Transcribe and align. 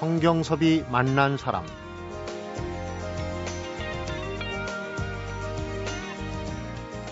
성경섭이 0.00 0.84
만난 0.90 1.36
사람 1.36 1.62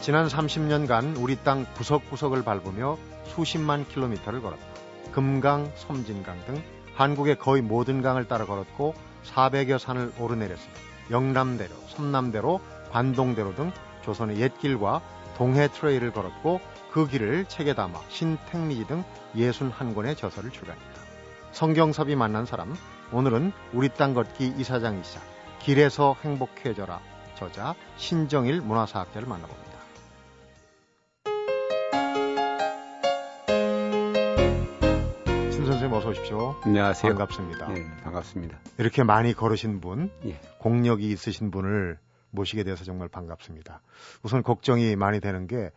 지난 0.01 0.27
30년간 0.27 1.21
우리 1.21 1.37
땅 1.37 1.67
구석구석을 1.75 2.45
밟으며 2.45 2.97
수십만 3.25 3.87
킬로미터를 3.89 4.41
걸었다. 4.41 4.65
금강, 5.13 5.71
섬진강 5.77 6.47
등 6.47 6.63
한국의 6.95 7.37
거의 7.39 7.61
모든 7.61 8.01
강을 8.01 8.27
따라 8.27 8.47
걸었고 8.47 8.95
400여 9.23 9.79
산을 9.79 10.13
오르내렸습니다. 10.19 10.81
영남대로, 11.11 11.75
섬남대로, 11.89 12.63
관동대로 12.91 13.55
등 13.55 13.71
조선의 14.01 14.41
옛길과 14.41 15.03
동해 15.37 15.69
트레일을 15.69 16.11
걸었고 16.13 16.63
그 16.91 17.07
길을 17.07 17.45
책에 17.49 17.75
담아 17.75 18.01
신택리지 18.09 18.87
등 18.87 19.05
61권의 19.37 20.17
저서를 20.17 20.51
출간했다. 20.51 20.98
성경섭이 21.53 22.15
만난 22.15 22.47
사람, 22.47 22.75
오늘은 23.13 23.53
우리 23.73 23.89
땅 23.89 24.15
걷기 24.15 24.55
이사장이시자 24.59 25.21
길에서 25.61 26.17
행복해져라 26.23 27.01
저자 27.37 27.75
신정일 27.97 28.61
문화사학자를 28.61 29.27
만나봅니다. 29.27 29.69
신 35.51 35.67
선생님 35.67 35.93
어서 35.93 36.11
오십시오. 36.11 36.55
안녕하세요. 36.65 37.13
반갑습니다. 37.15 37.77
예, 37.77 37.87
반갑습니다. 38.05 38.59
이렇게 38.79 39.03
많이 39.03 39.33
걸으신 39.35 39.81
분, 39.81 40.11
예. 40.27 40.41
공력이 40.59 41.09
있으신 41.11 41.51
분을 41.51 41.99
모시게 42.31 42.63
돼서 42.63 42.85
정말 42.85 43.09
반갑습니다. 43.09 43.81
우선 44.23 44.43
걱정이 44.43 44.95
많이 44.97 45.21
되는 45.21 45.47
게 45.47 45.71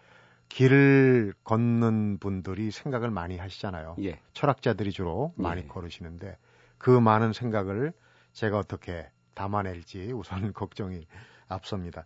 길을 0.52 1.34
걷는 1.46 2.18
분들이 2.18 2.72
생각을 2.72 3.10
많이 3.10 3.38
하시잖아요. 3.38 3.96
예. 4.04 4.20
철학자들이 4.34 4.92
주로 4.92 5.34
많이 5.38 5.62
예. 5.62 5.66
걸으시는데 5.68 6.38
그 6.78 6.90
많은 6.90 7.32
생각을 7.32 7.94
제가 8.34 8.58
어떻게 8.58 9.10
담아낼지 9.34 10.12
우선 10.12 10.52
걱정이 10.54 11.08
앞섭니다. 11.48 12.04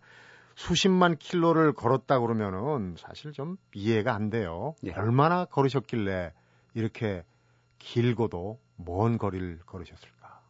수십만 0.54 1.16
킬로를 1.16 1.72
걸었다 1.72 2.20
그러면은 2.20 2.94
사실 2.96 3.32
좀 3.32 3.56
이해가 3.74 4.14
안 4.14 4.30
돼요. 4.30 4.76
예. 4.84 4.92
얼마나 4.92 5.44
걸으셨길래 5.46 6.32
이렇게 6.74 7.24
길고도 7.80 8.60
먼 8.76 9.18
거리를 9.18 9.58
걸으셨을까? 9.66 10.40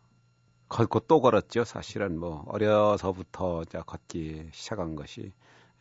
걷고 0.69 1.00
또 1.00 1.22
걸었죠. 1.22 1.64
사실은 1.64 2.19
뭐 2.19 2.44
어려서부터 2.48 3.62
걷기 3.86 4.50
시작한 4.52 4.97
것이 4.97 5.33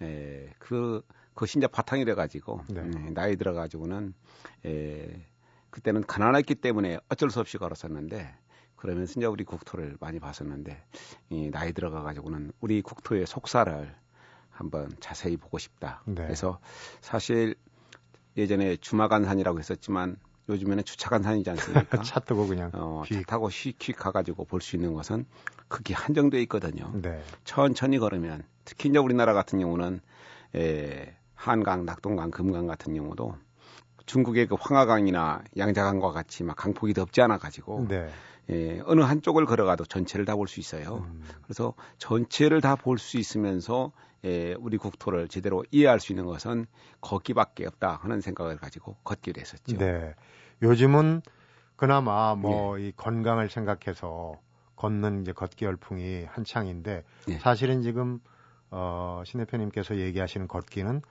에, 0.01 0.49
그 0.59 1.03
그것이 1.35 1.59
이제 1.59 1.67
바탕이 1.67 2.05
돼 2.05 2.15
가지고 2.15 2.61
네. 2.69 2.79
음, 2.81 3.13
나이 3.13 3.35
들어 3.35 3.53
가지고는 3.53 4.13
에, 4.65 5.25
그때는 5.69 6.05
가난했기 6.05 6.55
때문에 6.55 6.97
어쩔 7.09 7.29
수 7.29 7.39
없이 7.39 7.57
걸었었는데 7.57 8.33
그러면서 8.75 9.13
이제 9.19 9.25
우리 9.25 9.43
국토를 9.43 9.97
많이 9.99 10.19
봤었는데 10.19 10.81
이 11.29 11.49
나이 11.51 11.73
들어가 11.73 12.01
가지고는 12.01 12.51
우리 12.61 12.81
국토의 12.81 13.25
속사를 13.27 13.93
한번 14.49 14.89
자세히 15.01 15.35
보고 15.37 15.57
싶다. 15.57 16.01
네. 16.05 16.15
그래서 16.15 16.59
사실 17.01 17.55
예전에 18.37 18.77
주마간산이라고 18.77 19.59
했었지만 19.59 20.17
요즘에는 20.47 20.83
주차간산이지 20.83 21.49
않습니까? 21.49 22.01
차 22.03 22.19
뜨고 22.19 22.47
그냥 22.47 22.71
어, 22.75 23.03
휙. 23.05 23.15
차 23.15 23.21
타고 23.23 23.49
휙휙 23.49 23.97
가가지고 23.97 24.45
볼 24.45 24.61
수 24.61 24.75
있는 24.75 24.93
것은 24.93 25.25
그게 25.67 25.93
한정돼 25.93 26.41
있거든요. 26.43 26.91
네. 27.01 27.21
천천히 27.43 27.97
걸으면 27.97 28.43
특히 28.63 28.89
이제 28.89 28.99
우리나라 28.99 29.33
같은 29.33 29.59
경우는 29.59 29.99
에, 30.55 31.17
한강, 31.35 31.85
낙동강, 31.85 32.31
금강 32.31 32.65
같은 32.67 32.93
경우도 32.93 33.35
중국의 34.05 34.47
그 34.47 34.55
황하강이나 34.59 35.43
양자강과 35.57 36.11
같이 36.11 36.43
막 36.43 36.55
강폭이 36.55 36.93
덥지 36.93 37.21
않아 37.21 37.37
가지고 37.37 37.85
네. 37.87 38.07
예, 38.49 38.79
어느 38.85 39.01
한쪽을 39.01 39.45
걸어가도 39.45 39.85
전체를 39.85 40.25
다 40.25 40.35
볼 40.35 40.47
수 40.47 40.59
있어요. 40.59 40.97
음. 41.07 41.23
그래서 41.43 41.73
전체를 41.97 42.61
다 42.61 42.75
볼 42.75 42.99
수 42.99 43.17
있으면서 43.17 43.91
예, 44.23 44.55
우리 44.59 44.77
국토를 44.77 45.27
제대로 45.27 45.63
이해할 45.71 45.99
수 45.99 46.11
있는 46.11 46.25
것은 46.25 46.67
걷기밖에 47.01 47.65
없다 47.65 47.99
하는 48.01 48.21
생각을 48.21 48.57
가지고 48.57 48.95
걷기로 49.03 49.39
했었죠. 49.41 49.77
네. 49.77 50.13
요즘은 50.61 51.21
그나마 51.75 52.35
네. 52.35 52.41
뭐이 52.41 52.91
건강을 52.95 53.49
생각해서 53.49 54.39
걷는 54.75 55.21
이제 55.21 55.31
걷기 55.31 55.65
열풍이 55.65 56.25
한창인데 56.25 57.03
예. 57.29 57.39
사실은 57.39 57.81
지금 57.81 58.19
어, 58.69 59.23
신 59.25 59.39
대표님께서 59.39 59.97
얘기하시는 59.97 60.47
걷기는 60.47 61.01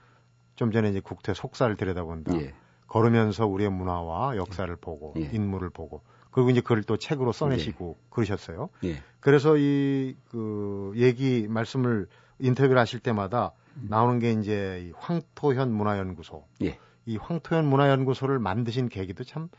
좀 0.55 0.71
전에 0.71 0.89
이제 0.89 0.99
국토 0.99 1.33
속사를 1.33 1.75
들여다본다. 1.75 2.35
예. 2.41 2.53
걸으면서 2.87 3.45
우리의 3.47 3.69
문화와 3.71 4.37
역사를 4.37 4.73
보고 4.75 5.13
예. 5.17 5.29
인물을 5.33 5.69
보고 5.71 6.01
그리고 6.31 6.49
이제 6.49 6.61
그걸 6.61 6.83
또 6.83 6.97
책으로 6.97 7.31
써내시고 7.31 7.97
그러셨어요. 8.09 8.69
예. 8.83 9.01
그래서 9.19 9.57
이 9.57 10.15
그 10.29 10.93
얘기 10.95 11.47
말씀을 11.47 12.07
인터뷰를 12.39 12.77
하실 12.77 12.99
때마다 12.99 13.51
나오는 13.73 14.19
게 14.19 14.31
이제 14.33 14.85
이 14.87 14.93
황토현 14.97 15.71
문화연구소. 15.71 16.45
예. 16.63 16.77
이 17.05 17.17
황토현 17.17 17.65
문화연구소를 17.65 18.39
만드신 18.39 18.89
계기도 18.89 19.23
참 19.23 19.49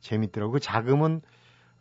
재밌더라고요. 0.00 0.52
그 0.54 0.60
자금은 0.60 1.22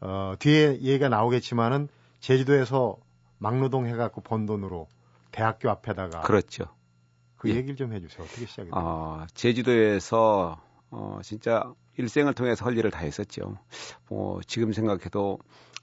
어 0.02 0.34
뒤에 0.40 0.80
얘기가 0.82 1.10
나오겠지만은 1.10 1.88
제주도에서 2.20 2.98
막노동 3.38 3.86
해갖고 3.88 4.22
번 4.22 4.46
돈으로 4.46 4.88
대학교 5.32 5.70
앞에다가 5.70 6.22
그렇죠. 6.22 6.66
그 7.40 7.50
예. 7.50 7.56
얘기를 7.56 7.76
좀 7.76 7.94
해주세요. 7.94 8.24
어떻게 8.24 8.46
시작이 8.46 8.70
됐어요? 8.70 8.84
어, 8.84 9.26
제주도에서 9.34 10.62
어, 10.92 11.20
진짜 11.24 11.74
일생을 11.98 12.34
통해서 12.34 12.66
할 12.66 12.78
일을 12.78 12.92
다 12.92 13.00
했었죠. 13.00 13.58
뭐 14.10 14.42
지금 14.46 14.74
생각해도 14.74 15.40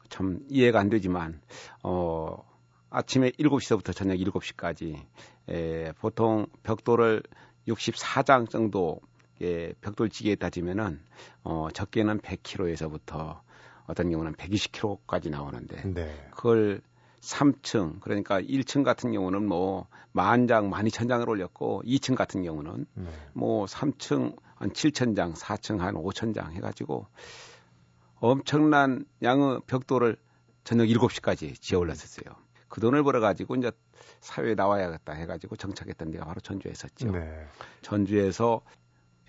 참 0.09 0.41
이해가 0.49 0.78
안 0.78 0.89
되지만 0.91 1.41
어, 1.83 2.44
아침에 2.91 3.31
7시서부터 3.31 3.94
저녁 3.94 4.17
7시까지 4.17 5.03
에, 5.49 5.93
보통 5.93 6.47
벽돌을 6.62 7.22
64장 7.67 8.49
정도 8.49 9.00
예, 9.43 9.73
벽돌지기에 9.81 10.37
따지면은 10.37 11.00
어, 11.43 11.69
적게는 11.73 12.21
100kg에서부터 12.21 13.41
어떤 13.87 14.11
경우는 14.11 14.34
120kg까지 14.34 15.31
나오는데 15.31 15.83
네. 15.84 16.28
그걸 16.31 16.81
3층 17.21 18.00
그러니까 18.00 18.41
1층 18.41 18.84
같은 18.84 19.12
경우는 19.12 19.47
뭐 19.47 19.87
만장, 20.12 20.71
만이천장을 20.71 21.28
올렸고 21.28 21.82
2층 21.84 22.15
같은 22.15 22.43
경우는 22.43 22.87
네. 22.94 23.06
뭐 23.32 23.66
3층 23.66 24.37
한 24.54 24.71
7천 24.71 25.15
장, 25.16 25.32
4층 25.34 25.78
한 25.78 25.94
5천 25.94 26.34
장 26.34 26.53
해 26.53 26.60
가지고 26.60 27.06
엄청난 28.21 29.05
양의 29.22 29.60
벽돌을 29.66 30.16
저녁 30.65 30.87
7시까지 30.87 31.60
지어 31.60 31.78
올렸었어요. 31.78 32.34
그 32.69 32.81
돈을 32.81 33.03
벌어 33.05 33.21
가지고 33.21 33.55
이제 33.56 33.71
사회에 34.21 34.55
나와야겠다 34.55 35.12
해 35.12 35.26
가지고 35.26 35.56
정착했던 35.56 36.10
데가 36.10 36.25
바로 36.25 36.41
전주였었죠. 36.41 37.10
네. 37.12 37.47
전주에서 37.82 38.62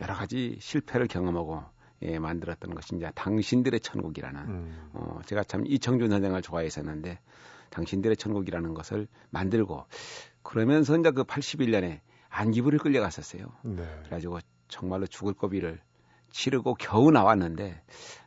여러 0.02 0.14
가지 0.14 0.58
실패를 0.59 1.08
경험하고 1.08 1.64
예, 2.03 2.20
만들었던 2.20 2.76
것이 2.76 2.96
이제 2.96 3.12
당신들의 3.16 3.80
천국이라는 3.80 4.42
음. 4.42 4.90
어, 4.94 5.20
제가 5.26 5.44
참 5.44 5.64
이청준 5.66 6.09
선생을 6.09 6.42
좋아했었는데 6.44 7.20
당신들의 7.69 8.17
천국이라는 8.17 8.73
것을 8.73 9.07
만들고 9.29 9.85
그러면서 10.44 10.97
이제 10.97 11.11
그 11.11 11.23
81년에 11.23 12.00
안기부를 12.29 12.79
끌려갔었어요. 12.79 13.45
네. 13.63 13.83
그래가지고 14.00 14.39
정말로 14.67 15.07
죽을 15.07 15.33
고비를 15.33 15.79
치르고 16.29 16.75
겨우 16.75 17.11
나왔는데 17.11 17.81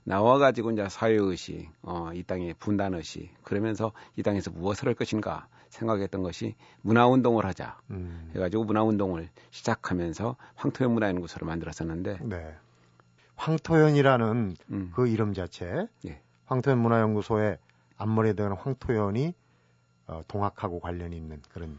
나와가지고 0.04 0.72
이제 0.72 0.88
사회의식, 0.88 1.70
어, 1.82 2.10
이 2.14 2.22
땅의 2.22 2.54
분단의식 2.58 3.42
그러면서 3.44 3.92
이 4.16 4.22
땅에서 4.22 4.50
무엇을 4.50 4.88
할 4.88 4.94
것인가 4.94 5.48
생각했던 5.68 6.22
것이 6.22 6.56
문화운동을 6.82 7.46
하자 7.46 7.78
음. 7.90 8.30
해가지고 8.34 8.64
문화운동을 8.64 9.28
시작하면서 9.50 10.36
황토현 10.56 10.92
문화연구소를 10.92 11.46
만들었었는데 11.46 12.18
네. 12.22 12.54
황토현이라는 13.36 14.56
음, 14.70 14.92
그 14.94 15.08
이름 15.08 15.32
자체, 15.32 15.86
예. 16.06 16.20
황토현 16.46 16.78
문화연구소의 16.78 17.58
앞머리에 18.00 18.32
드는 18.32 18.52
황토현이 18.52 19.34
어, 20.06 20.22
동학하고 20.26 20.80
관련이 20.80 21.16
있는 21.16 21.40
그런. 21.50 21.78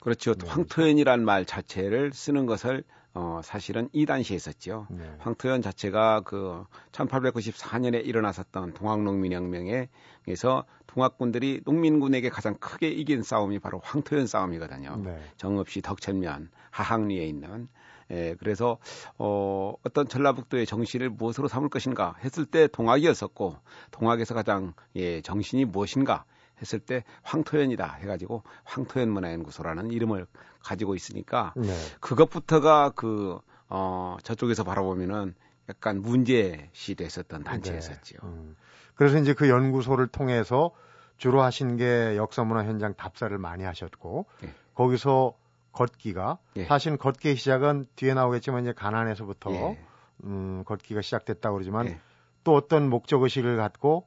그렇죠. 0.00 0.34
네. 0.34 0.48
황토현이란 0.48 1.24
말 1.24 1.44
자체를 1.44 2.12
쓰는 2.12 2.46
것을 2.46 2.82
어, 3.12 3.40
사실은 3.44 3.88
이단시했었죠. 3.92 4.86
네. 4.90 5.14
황토현 5.18 5.62
자체가 5.62 6.22
그 6.22 6.64
1894년에 6.92 8.04
일어났었던 8.06 8.72
동학농민혁명에서 8.72 10.64
동학군들이 10.86 11.62
농민군에게 11.64 12.30
가장 12.30 12.54
크게 12.54 12.88
이긴 12.88 13.22
싸움이 13.22 13.58
바로 13.58 13.80
황토현 13.84 14.26
싸움이거든요. 14.26 14.96
네. 15.04 15.20
정읍시 15.36 15.82
덕천면 15.82 16.50
하항리에 16.70 17.26
있는 17.26 17.68
예, 18.10 18.34
그래서 18.38 18.78
어, 19.18 19.74
어떤 19.84 20.08
전라북도의 20.08 20.66
정신을 20.66 21.10
무엇으로 21.10 21.48
삼을 21.48 21.68
것인가 21.68 22.14
했을 22.24 22.44
때 22.44 22.66
동학이었었고 22.66 23.56
동학에서 23.90 24.34
가장 24.34 24.74
예, 24.96 25.20
정신이 25.20 25.64
무엇인가 25.66 26.24
했을 26.60 26.78
때 26.78 27.04
황토현이다 27.22 27.94
해가지고 28.00 28.42
황토현 28.64 29.10
문화연구소라는 29.10 29.90
이름을 29.90 30.26
가지고 30.62 30.94
있으니까 30.94 31.54
네. 31.56 31.72
그것부터가 32.00 32.90
그 32.90 33.38
어, 33.68 34.16
저쪽에서 34.22 34.64
바라보면은 34.64 35.34
약간 35.68 36.02
문제시 36.02 36.96
됐었던 36.96 37.44
단체였었죠. 37.44 38.16
네. 38.22 38.28
음. 38.28 38.56
그래서 38.94 39.18
이제 39.18 39.32
그 39.32 39.48
연구소를 39.48 40.08
통해서 40.08 40.72
주로 41.16 41.42
하신 41.42 41.76
게 41.76 42.16
역사문화 42.16 42.64
현장 42.64 42.94
답사를 42.94 43.36
많이 43.38 43.64
하셨고 43.64 44.26
네. 44.42 44.52
거기서 44.74 45.34
걷기가 45.72 46.38
예. 46.56 46.64
사실 46.64 46.96
걷기의 46.96 47.36
시작은 47.36 47.86
뒤에 47.96 48.14
나오겠지만 48.14 48.62
이제 48.62 48.72
가난에서부터 48.72 49.52
예. 49.52 49.78
음, 50.24 50.64
걷기가 50.64 51.02
시작됐다고 51.02 51.54
그러지만 51.54 51.86
예. 51.86 52.00
또 52.44 52.54
어떤 52.54 52.88
목적 52.88 53.22
의식을 53.22 53.56
갖고 53.56 54.06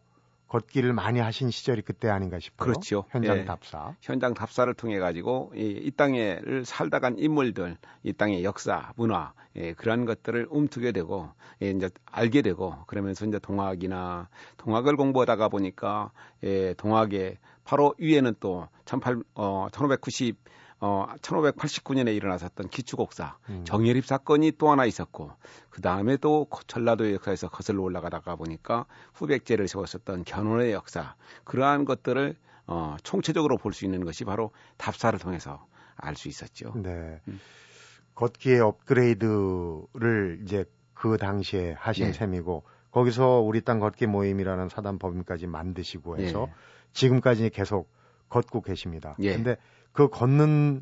걷기를 0.53 0.93
많이 0.93 1.19
하신 1.19 1.49
시절이 1.49 1.81
그때 1.81 2.09
아닌가 2.09 2.37
싶어요. 2.37 2.67
그렇죠. 2.67 3.05
현장 3.09 3.39
예. 3.39 3.45
답사. 3.45 3.95
현장 4.01 4.35
답사를 4.35 4.71
통해 4.75 4.99
가지고 4.99 5.51
이, 5.55 5.61
이 5.61 5.89
땅에를 5.89 6.63
살다 6.63 6.99
간 6.99 7.17
인물들, 7.17 7.77
이 8.03 8.13
땅의 8.13 8.43
역사, 8.43 8.93
문화, 8.95 9.33
예, 9.55 9.73
그런 9.73 10.05
것들을 10.05 10.47
움트게 10.51 10.91
되고 10.91 11.31
예, 11.63 11.71
이제 11.71 11.89
알게 12.05 12.43
되고 12.43 12.75
그러면서 12.85 13.25
이제 13.25 13.39
동학이나 13.39 14.29
동학을 14.57 14.95
공부하다가 14.95 15.49
보니까 15.49 16.11
예, 16.43 16.75
동학의 16.75 17.37
바로 17.63 17.95
위에는 17.97 18.35
또 18.39 18.67
18, 18.85 19.23
어, 19.33 19.67
1590 19.71 20.37
어, 20.85 21.07
1589년에 21.21 22.13
일어났었던 22.13 22.67
기축옥사 22.67 23.37
음. 23.47 23.63
정예립 23.63 24.05
사건이 24.05 24.51
또 24.57 24.69
하나 24.69 24.83
있었고 24.83 25.31
그 25.69 25.79
다음에 25.79 26.17
또 26.17 26.45
전라도 26.67 27.13
역사에서 27.13 27.47
거슬러 27.47 27.81
올라가다가 27.83 28.35
보니까 28.35 28.85
후백제를 29.13 29.69
세웠었던 29.69 30.25
견훤의 30.25 30.73
역사 30.73 31.15
그러한 31.45 31.85
것들을 31.85 32.35
어, 32.67 32.97
총체적으로 33.01 33.57
볼 33.57 33.71
수 33.71 33.85
있는 33.85 34.03
것이 34.03 34.25
바로 34.25 34.51
답사를 34.75 35.17
통해서 35.19 35.65
알 35.95 36.17
수 36.17 36.27
있었죠. 36.27 36.73
네. 36.75 37.21
음. 37.29 37.39
걷기의 38.15 38.59
업그레이드를 38.59 40.41
이제 40.43 40.65
그 40.93 41.17
당시에 41.17 41.75
하신 41.79 42.07
네. 42.07 42.13
셈이고 42.13 42.63
거기서 42.91 43.39
우리 43.39 43.61
땅 43.61 43.79
걷기 43.79 44.07
모임이라는 44.07 44.67
사단 44.67 44.99
법인까지 44.99 45.47
만드시고 45.47 46.17
해서 46.17 46.47
네. 46.47 46.53
지금까지 46.91 47.51
계속 47.51 47.89
걷고 48.27 48.61
계십니다. 48.61 49.15
예. 49.19 49.33
근데 49.33 49.55
그 49.93 50.09
걷는 50.09 50.81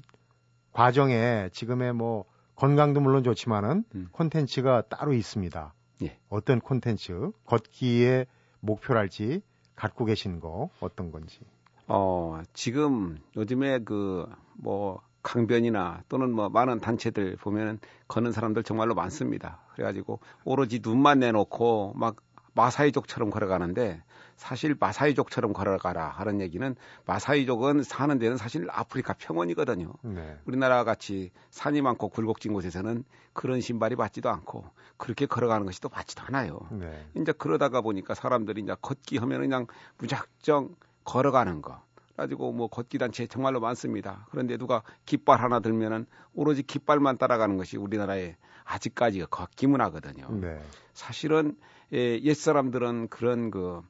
과정에 0.71 1.49
지금의 1.51 1.93
뭐 1.93 2.25
건강도 2.55 2.99
물론 2.99 3.23
좋지만은 3.23 3.83
음. 3.95 4.07
콘텐츠가 4.11 4.81
따로 4.83 5.13
있습니다. 5.13 5.73
예. 6.03 6.17
어떤 6.29 6.59
콘텐츠, 6.59 7.31
걷기의 7.45 8.25
목표랄지 8.59 9.41
갖고 9.75 10.05
계신 10.05 10.39
거 10.39 10.69
어떤 10.79 11.11
건지. 11.11 11.39
어, 11.87 12.41
지금 12.53 13.19
요즘에 13.35 13.79
그 13.79 14.25
뭐 14.61 15.01
강변이나 15.23 16.03
또는 16.09 16.31
뭐 16.31 16.49
많은 16.49 16.79
단체들 16.79 17.37
보면은 17.37 17.79
걷는 18.07 18.31
사람들 18.31 18.63
정말로 18.63 18.95
많습니다. 18.95 19.59
그래가지고 19.73 20.19
오로지 20.45 20.79
눈만 20.83 21.19
내놓고 21.19 21.93
막 21.95 22.17
마사이족처럼 22.53 23.29
걸어가는데 23.29 24.03
사실 24.35 24.75
마사이족처럼 24.79 25.53
걸어가라 25.53 26.09
하는 26.09 26.41
얘기는 26.41 26.75
마사이족은 27.05 27.83
사는 27.83 28.17
데는 28.17 28.37
사실 28.37 28.67
아프리카 28.69 29.13
평원이거든요. 29.13 29.93
네. 30.03 30.37
우리나라 30.45 30.83
같이 30.83 31.31
산이 31.49 31.81
많고 31.81 32.09
굴곡진 32.09 32.53
곳에서는 32.53 33.03
그런 33.33 33.61
신발이 33.61 33.95
맞지도 33.95 34.29
않고 34.29 34.65
그렇게 34.97 35.25
걸어가는 35.25 35.65
것이 35.65 35.79
또 35.81 35.89
맞지도 35.89 36.23
않아요. 36.27 36.59
네. 36.71 37.05
이제 37.15 37.31
그러다가 37.31 37.81
보니까 37.81 38.13
사람들이 38.13 38.61
이제 38.61 38.75
걷기 38.81 39.17
하면 39.17 39.41
그냥 39.41 39.67
무작정 39.97 40.75
걸어가는 41.03 41.61
거. 41.61 41.81
가지고 42.17 42.51
뭐 42.51 42.67
걷기 42.67 42.97
단체 42.97 43.25
정말로 43.25 43.59
많습니다. 43.59 44.27
그런데 44.29 44.57
누가 44.57 44.83
깃발 45.05 45.41
하나 45.41 45.59
들면은 45.59 46.05
오로지 46.33 46.61
깃발만 46.61 47.17
따라가는 47.17 47.57
것이 47.57 47.77
우리나라의 47.77 48.35
아직까지 48.63 49.25
걷기 49.29 49.67
문화거든요. 49.67 50.27
네. 50.29 50.61
사실은 50.93 51.57
예, 51.93 52.19
옛 52.21 52.33
사람들은 52.33 53.09
그런 53.09 53.51
그 53.51 53.81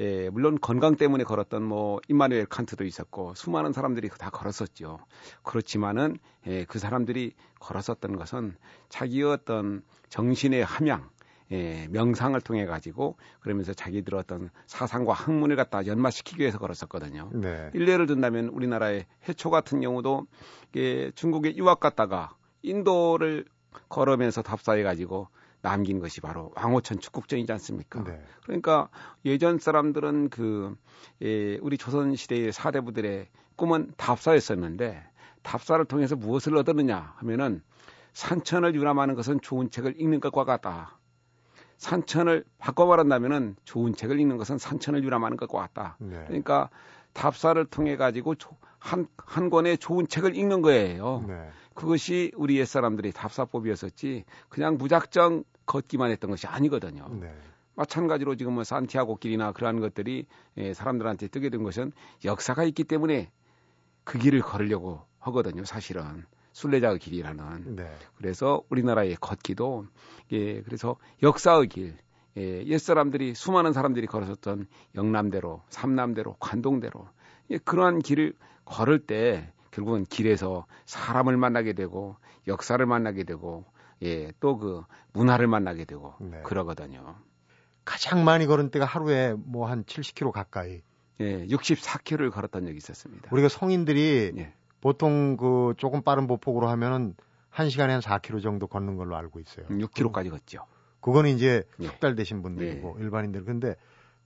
예, 0.00 0.28
물론 0.30 0.58
건강 0.60 0.96
때문에 0.96 1.24
걸었던 1.24 1.62
뭐 1.62 2.00
임마누엘 2.08 2.46
칸트도 2.46 2.84
있었고 2.84 3.34
수많은 3.34 3.72
사람들이 3.72 4.08
다 4.18 4.30
걸었었죠. 4.30 4.98
그렇지만은 5.42 6.18
예, 6.46 6.64
그 6.64 6.78
사람들이 6.78 7.32
걸었었던 7.60 8.16
것은 8.16 8.56
자기의 8.88 9.24
어떤 9.24 9.82
정신의 10.08 10.64
함양, 10.64 11.08
예, 11.52 11.86
명상을 11.90 12.40
통해 12.40 12.66
가지고 12.66 13.16
그러면서 13.40 13.72
자기들 13.72 14.14
어떤 14.16 14.50
사상과 14.66 15.12
학문을 15.12 15.56
갖다 15.56 15.86
연마시키기 15.86 16.40
위해서 16.40 16.58
걸었었거든요. 16.58 17.30
네. 17.32 17.70
일례를 17.74 18.06
든다면 18.06 18.48
우리나라의 18.48 19.06
해초 19.28 19.50
같은 19.50 19.80
경우도 19.80 20.26
예, 20.76 21.10
중국에 21.12 21.54
유학 21.56 21.78
갔다가 21.78 22.34
인도를 22.62 23.44
걸으면서 23.88 24.42
답사해 24.42 24.82
가지고 24.82 25.28
남긴 25.64 25.98
것이 25.98 26.20
바로 26.20 26.52
왕호천 26.56 27.00
축국전이지 27.00 27.50
않습니까? 27.52 28.04
네. 28.04 28.22
그러니까 28.42 28.90
예전 29.24 29.58
사람들은 29.58 30.28
그 30.28 30.76
예, 31.22 31.56
우리 31.62 31.78
조선 31.78 32.14
시대의 32.14 32.52
사대부들의 32.52 33.28
꿈은 33.56 33.92
답사였었는데 33.96 35.02
답사를 35.42 35.82
통해서 35.86 36.16
무엇을 36.16 36.54
얻었느냐 36.58 37.14
하면은 37.16 37.62
산천을 38.12 38.74
유람하는 38.74 39.14
것은 39.14 39.40
좋은 39.40 39.70
책을 39.70 39.98
읽는 39.98 40.20
것과 40.20 40.44
같다. 40.44 40.98
산천을 41.78 42.44
바꿔 42.58 42.84
말한다면은 42.84 43.56
좋은 43.64 43.94
책을 43.94 44.20
읽는 44.20 44.36
것은 44.36 44.58
산천을 44.58 45.02
유람하는 45.02 45.38
것과 45.38 45.60
같다. 45.60 45.96
네. 45.98 46.24
그러니까 46.26 46.68
답사를 47.14 47.64
통해 47.64 47.96
가지고 47.96 48.34
한, 48.78 49.06
한 49.16 49.48
권의 49.48 49.78
좋은 49.78 50.08
책을 50.08 50.36
읽는 50.36 50.60
거예요. 50.60 51.24
네. 51.26 51.48
그것이 51.74 52.32
우리 52.36 52.58
옛 52.58 52.64
사람들의 52.64 53.12
답사법이었었지 53.12 54.24
그냥 54.48 54.76
무작정 54.78 55.44
걷기만 55.66 56.10
했던 56.10 56.30
것이 56.30 56.46
아니거든요. 56.46 57.08
네. 57.20 57.34
마찬가지로 57.76 58.36
지금 58.36 58.54
뭐 58.54 58.64
산티아고 58.64 59.16
길이나 59.16 59.52
그러한 59.52 59.80
것들이 59.80 60.26
예, 60.56 60.74
사람들한테 60.74 61.28
뜨게 61.28 61.50
된 61.50 61.62
것은 61.62 61.92
역사가 62.24 62.64
있기 62.64 62.84
때문에 62.84 63.30
그 64.04 64.18
길을 64.18 64.40
걸으려고 64.40 65.02
하거든요. 65.18 65.64
사실은 65.64 66.24
순례자의 66.52 66.98
길이라는. 67.00 67.76
네. 67.76 67.92
그래서 68.16 68.62
우리나라의 68.68 69.16
걷기도 69.20 69.86
예, 70.32 70.62
그래서 70.62 70.96
역사의 71.22 71.68
길. 71.68 71.96
예, 72.36 72.64
옛 72.64 72.78
사람들이 72.78 73.34
수많은 73.34 73.72
사람들이 73.72 74.06
걸었었던 74.06 74.66
영남대로, 74.96 75.62
삼남대로, 75.68 76.36
관동대로 76.38 77.08
예, 77.50 77.58
그러한 77.58 78.00
길을 78.00 78.34
걸을 78.64 79.00
때 79.00 79.52
결국은 79.74 80.04
길에서 80.04 80.66
사람을 80.86 81.36
만나게 81.36 81.72
되고 81.72 82.16
역사를 82.46 82.84
만나게 82.84 83.24
되고 83.24 83.64
예, 84.02 84.32
또 84.40 84.58
그 84.58 84.82
문화를 85.12 85.46
만나게 85.46 85.84
되고 85.84 86.14
네. 86.20 86.40
그러거든요. 86.42 87.16
가장 87.84 88.24
많이 88.24 88.46
걸은 88.46 88.70
때가 88.70 88.84
하루에 88.84 89.34
뭐 89.36 89.66
한 89.66 89.84
70km 89.84 90.30
가까이. 90.32 90.82
예, 91.20 91.46
64km를 91.46 92.30
걸었던 92.32 92.66
적이 92.66 92.76
있었습니다. 92.76 93.28
우리가 93.32 93.48
성인들이 93.48 94.32
예. 94.36 94.52
보통 94.80 95.36
그 95.36 95.74
조금 95.76 96.02
빠른 96.02 96.26
보폭으로 96.26 96.68
하면은 96.68 97.14
1시간에 97.52 97.88
한 97.88 98.00
4km 98.00 98.42
정도 98.42 98.66
걷는 98.66 98.96
걸로 98.96 99.16
알고 99.16 99.38
있어요. 99.40 99.66
6km까지 99.68 100.30
걷죠. 100.30 100.66
그거는 101.00 101.30
이제 101.30 101.62
예. 101.80 101.86
숙달되신 101.86 102.42
분들이고 102.42 102.96
예. 102.98 103.02
일반인들. 103.04 103.44
근데 103.44 103.76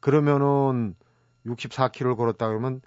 그러면은 0.00 0.94
64km를 1.46 2.16
걸었다 2.16 2.48
그러면 2.48 2.80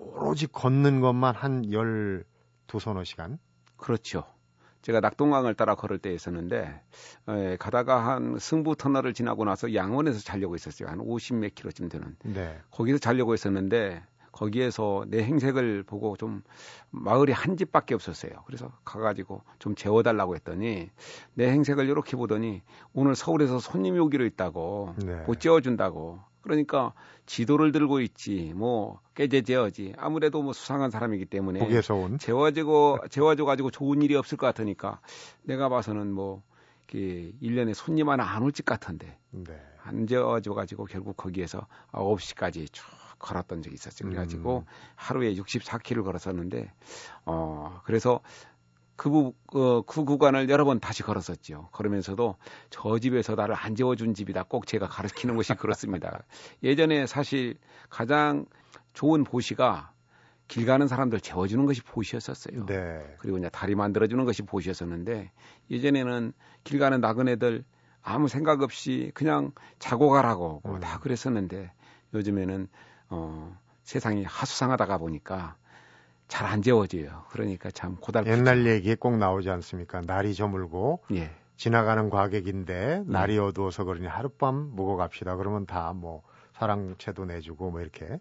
오로지 0.00 0.46
걷는 0.46 1.00
것만 1.00 1.34
한 1.34 1.62
12서너 1.62 3.04
시간? 3.04 3.38
그렇죠. 3.76 4.24
제가 4.82 5.00
낙동강을 5.00 5.54
따라 5.54 5.74
걸을 5.74 5.98
때 5.98 6.12
있었는데 6.14 6.80
에, 7.28 7.56
가다가 7.58 8.06
한 8.06 8.38
승부 8.38 8.74
터널을 8.74 9.12
지나고 9.12 9.44
나서 9.44 9.74
양원에서 9.74 10.20
자려고 10.20 10.54
있었어요. 10.54 10.88
한 10.88 10.98
50몇 10.98 11.54
킬로쯤 11.54 11.90
되는. 11.90 12.16
네. 12.24 12.58
거기서 12.70 12.98
자려고 12.98 13.34
했었는데 13.34 14.02
거기에서 14.32 15.04
내 15.08 15.22
행색을 15.22 15.82
보고 15.82 16.16
좀 16.16 16.42
마을이 16.90 17.32
한 17.32 17.58
집밖에 17.58 17.94
없었어요. 17.94 18.32
그래서 18.46 18.72
가가지고 18.84 19.42
좀 19.58 19.74
재워달라고 19.74 20.34
했더니 20.36 20.88
내 21.34 21.50
행색을 21.50 21.86
이렇게 21.86 22.16
보더니 22.16 22.62
오늘 22.94 23.14
서울에서 23.14 23.58
손님이 23.58 23.98
오기로 23.98 24.24
있다고 24.24 24.94
네. 25.04 25.16
못 25.26 25.40
재워준다고 25.40 26.20
그러니까 26.42 26.92
지도를 27.26 27.72
들고 27.72 28.00
있지 28.00 28.52
뭐 28.54 29.00
깨제 29.14 29.42
제어지 29.42 29.94
아무래도 29.98 30.42
뭐 30.42 30.52
수상한 30.52 30.90
사람이기 30.90 31.26
때문에 31.26 31.60
거기에서 31.60 31.94
온 31.94 32.18
재워지고 32.18 32.98
재워져 33.10 33.44
가지고 33.44 33.70
좋은 33.70 34.02
일이 34.02 34.14
없을 34.16 34.36
것 34.38 34.46
같으니까 34.46 35.00
내가 35.42 35.68
봐서는 35.68 36.12
뭐 36.12 36.42
이렇게 36.88 37.32
1년에 37.42 37.74
손님 37.74 38.08
하나 38.08 38.24
안 38.24 38.42
올 38.42 38.52
집 38.52 38.64
같은데 38.64 39.18
네. 39.30 39.60
안 39.82 40.06
재워져 40.06 40.54
가지고 40.54 40.84
결국 40.86 41.16
거기에서 41.16 41.66
9시까지 41.92 42.72
쭉 42.72 42.84
걸었던 43.20 43.62
적이 43.62 43.74
있었어요. 43.74 44.08
그래가지고 44.08 44.58
음. 44.60 44.64
하루에 44.96 45.34
64km 45.34 46.02
걸었었는데 46.04 46.72
어 47.26 47.80
그래서 47.84 48.20
그, 49.00 49.32
어, 49.54 49.80
그 49.80 50.04
구간을 50.04 50.50
여러 50.50 50.66
번 50.66 50.78
다시 50.78 51.02
걸었었죠. 51.02 51.70
걸으면서도 51.72 52.36
저 52.68 52.98
집에서 52.98 53.34
나를 53.34 53.54
안 53.54 53.74
재워준 53.74 54.12
집이다. 54.12 54.42
꼭 54.42 54.66
제가 54.66 54.88
가르치는 54.88 55.36
것이 55.36 55.54
그렇습니다. 55.54 56.22
예전에 56.62 57.06
사실 57.06 57.56
가장 57.88 58.44
좋은 58.92 59.24
보시가 59.24 59.94
길 60.48 60.66
가는 60.66 60.86
사람들 60.86 61.22
재워주는 61.22 61.64
것이 61.64 61.80
보시였었어요. 61.80 62.66
네. 62.66 63.16
그리고 63.20 63.38
이제 63.38 63.48
다리 63.48 63.74
만들어주는 63.74 64.22
것이 64.26 64.42
보시였었는데 64.42 65.32
예전에는 65.70 66.34
길 66.64 66.78
가는 66.78 67.00
나그네들 67.00 67.64
아무 68.02 68.28
생각 68.28 68.60
없이 68.60 69.12
그냥 69.14 69.52
자고 69.78 70.10
가라고 70.10 70.60
음. 70.66 70.78
다 70.80 70.98
그랬었는데 70.98 71.72
요즘에는 72.12 72.68
어 73.08 73.58
세상이 73.82 74.24
하수상하다가 74.24 74.98
보니까 74.98 75.56
잘 76.30 76.46
안 76.46 76.62
재워져요. 76.62 77.24
그러니까 77.30 77.70
참 77.70 77.96
고달프죠. 77.96 78.32
옛날 78.34 78.66
얘기에 78.66 78.94
꼭 78.94 79.18
나오지 79.18 79.50
않습니까? 79.50 80.00
날이 80.00 80.34
저물고 80.34 81.02
예. 81.12 81.30
지나가는 81.56 82.08
과객인데 82.08 83.02
네. 83.04 83.04
날이 83.06 83.38
어두워서 83.38 83.84
그러니 83.84 84.06
하룻밤 84.06 84.70
묵어 84.74 84.96
갑시다. 84.96 85.36
그러면 85.36 85.66
다 85.66 85.92
뭐 85.92 86.22
사랑채도 86.54 87.24
내주고 87.24 87.70
뭐 87.70 87.80
이렇게 87.80 88.18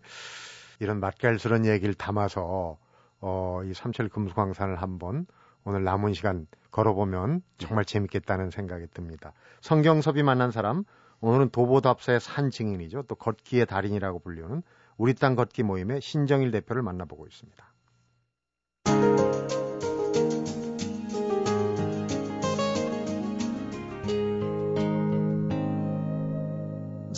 이런 0.80 1.00
맛깔스러운 1.00 1.66
얘기를 1.66 1.94
담아서 1.94 2.78
어, 3.22 3.62
이 3.66 3.74
삼철 3.74 4.10
금수광산을 4.10 4.82
한번 4.82 5.26
오늘 5.66 5.84
남은 5.84 6.14
시간 6.14 6.48
걸어보면 6.72 7.42
정말 7.58 7.84
재밌겠다는 7.84 8.50
생각이 8.50 8.88
듭니다. 8.94 9.34
성경섭이 9.62 10.24
만난 10.24 10.52
사람 10.52 10.84
오늘은 11.20 11.50
도보답사의 11.50 12.22
산 12.22 12.50
증인이죠. 12.50 13.04
또 13.04 13.16
걷기의 13.16 13.66
달인이라고 13.66 14.20
불리는 14.20 14.64
우리 14.98 15.14
땅 15.14 15.36
걷기 15.36 15.64
모임의 15.64 16.02
신정일 16.02 16.52
대표를 16.52 16.82
만나보고 16.82 17.28
있습니다. 17.28 17.69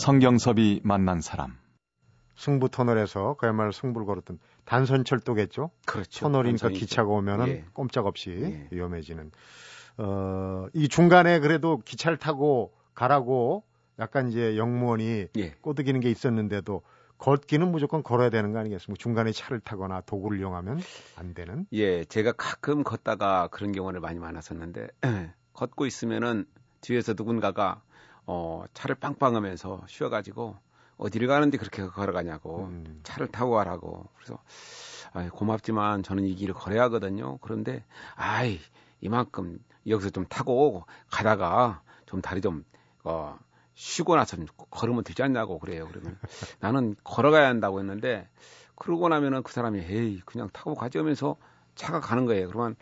성경섭이 0.01 0.81
만난 0.83 1.21
사람. 1.21 1.55
승부 2.35 2.69
터널에서 2.69 3.35
그야말로 3.35 3.71
승부를 3.71 4.07
걸었던 4.07 4.39
단선 4.65 5.03
철도겠죠. 5.03 5.69
그렇죠. 5.85 6.25
터널이니까 6.25 6.69
기차가 6.69 7.07
오면은 7.07 7.47
예. 7.49 7.65
꼼짝없이 7.73 8.31
예. 8.31 8.67
위험해지는. 8.71 9.29
어, 9.97 10.65
이 10.73 10.87
중간에 10.87 11.39
그래도 11.39 11.77
기차를 11.85 12.17
타고 12.17 12.73
가라고 12.95 13.63
약간 13.99 14.29
이제 14.29 14.57
영무원이 14.57 15.27
예. 15.37 15.51
꼬드기는 15.61 15.99
게 15.99 16.09
있었는데도 16.09 16.81
걷기는 17.19 17.71
무조건 17.71 18.01
걸어야 18.01 18.31
되는 18.31 18.53
거 18.53 18.57
아니겠습니까? 18.57 18.99
중간에 18.99 19.31
차를 19.31 19.59
타거나 19.59 20.01
도구를 20.01 20.39
이용하면 20.39 20.79
안 21.15 21.35
되는. 21.35 21.67
예, 21.73 22.05
제가 22.05 22.31
가끔 22.31 22.81
걷다가 22.83 23.49
그런 23.49 23.71
경우를 23.71 23.99
많이 23.99 24.17
많았었는데 24.17 24.87
걷고 25.53 25.85
있으면은 25.85 26.45
뒤에서 26.81 27.13
누군가가 27.15 27.83
어, 28.25 28.63
차를 28.73 28.95
빵빵하면서 28.95 29.85
쉬어가지고 29.87 30.55
어디를 30.97 31.27
가는데 31.27 31.57
그렇게 31.57 31.85
걸어가냐고 31.85 32.65
음. 32.65 32.99
차를 33.03 33.27
타고 33.27 33.51
가라고 33.51 34.07
그래서 34.15 34.39
아이, 35.13 35.29
고맙지만 35.29 36.03
저는 36.03 36.25
이 36.25 36.35
길을 36.35 36.53
걸어야 36.53 36.83
하거든요. 36.83 37.37
그런데 37.39 37.83
아이 38.15 38.59
이만큼 39.01 39.59
여기서 39.87 40.11
좀 40.11 40.25
타고 40.27 40.85
가다가 41.09 41.81
좀 42.05 42.21
다리 42.21 42.41
좀 42.41 42.63
어, 43.03 43.37
쉬고 43.73 44.15
나서 44.15 44.37
좀 44.37 44.45
걸으면 44.69 45.03
되지 45.03 45.23
않냐고 45.23 45.57
그래요. 45.57 45.87
그러면 45.89 46.17
나는 46.59 46.95
걸어가야 47.03 47.47
한다고 47.47 47.79
했는데 47.79 48.29
그러고 48.75 49.09
나면은 49.09 49.43
그 49.43 49.51
사람이 49.51 49.79
에이 49.79 50.21
그냥 50.25 50.49
타고 50.53 50.75
가져오면서 50.75 51.35
차가 51.75 51.99
가는 51.99 52.25
거예요. 52.25 52.47
그러면 52.47 52.75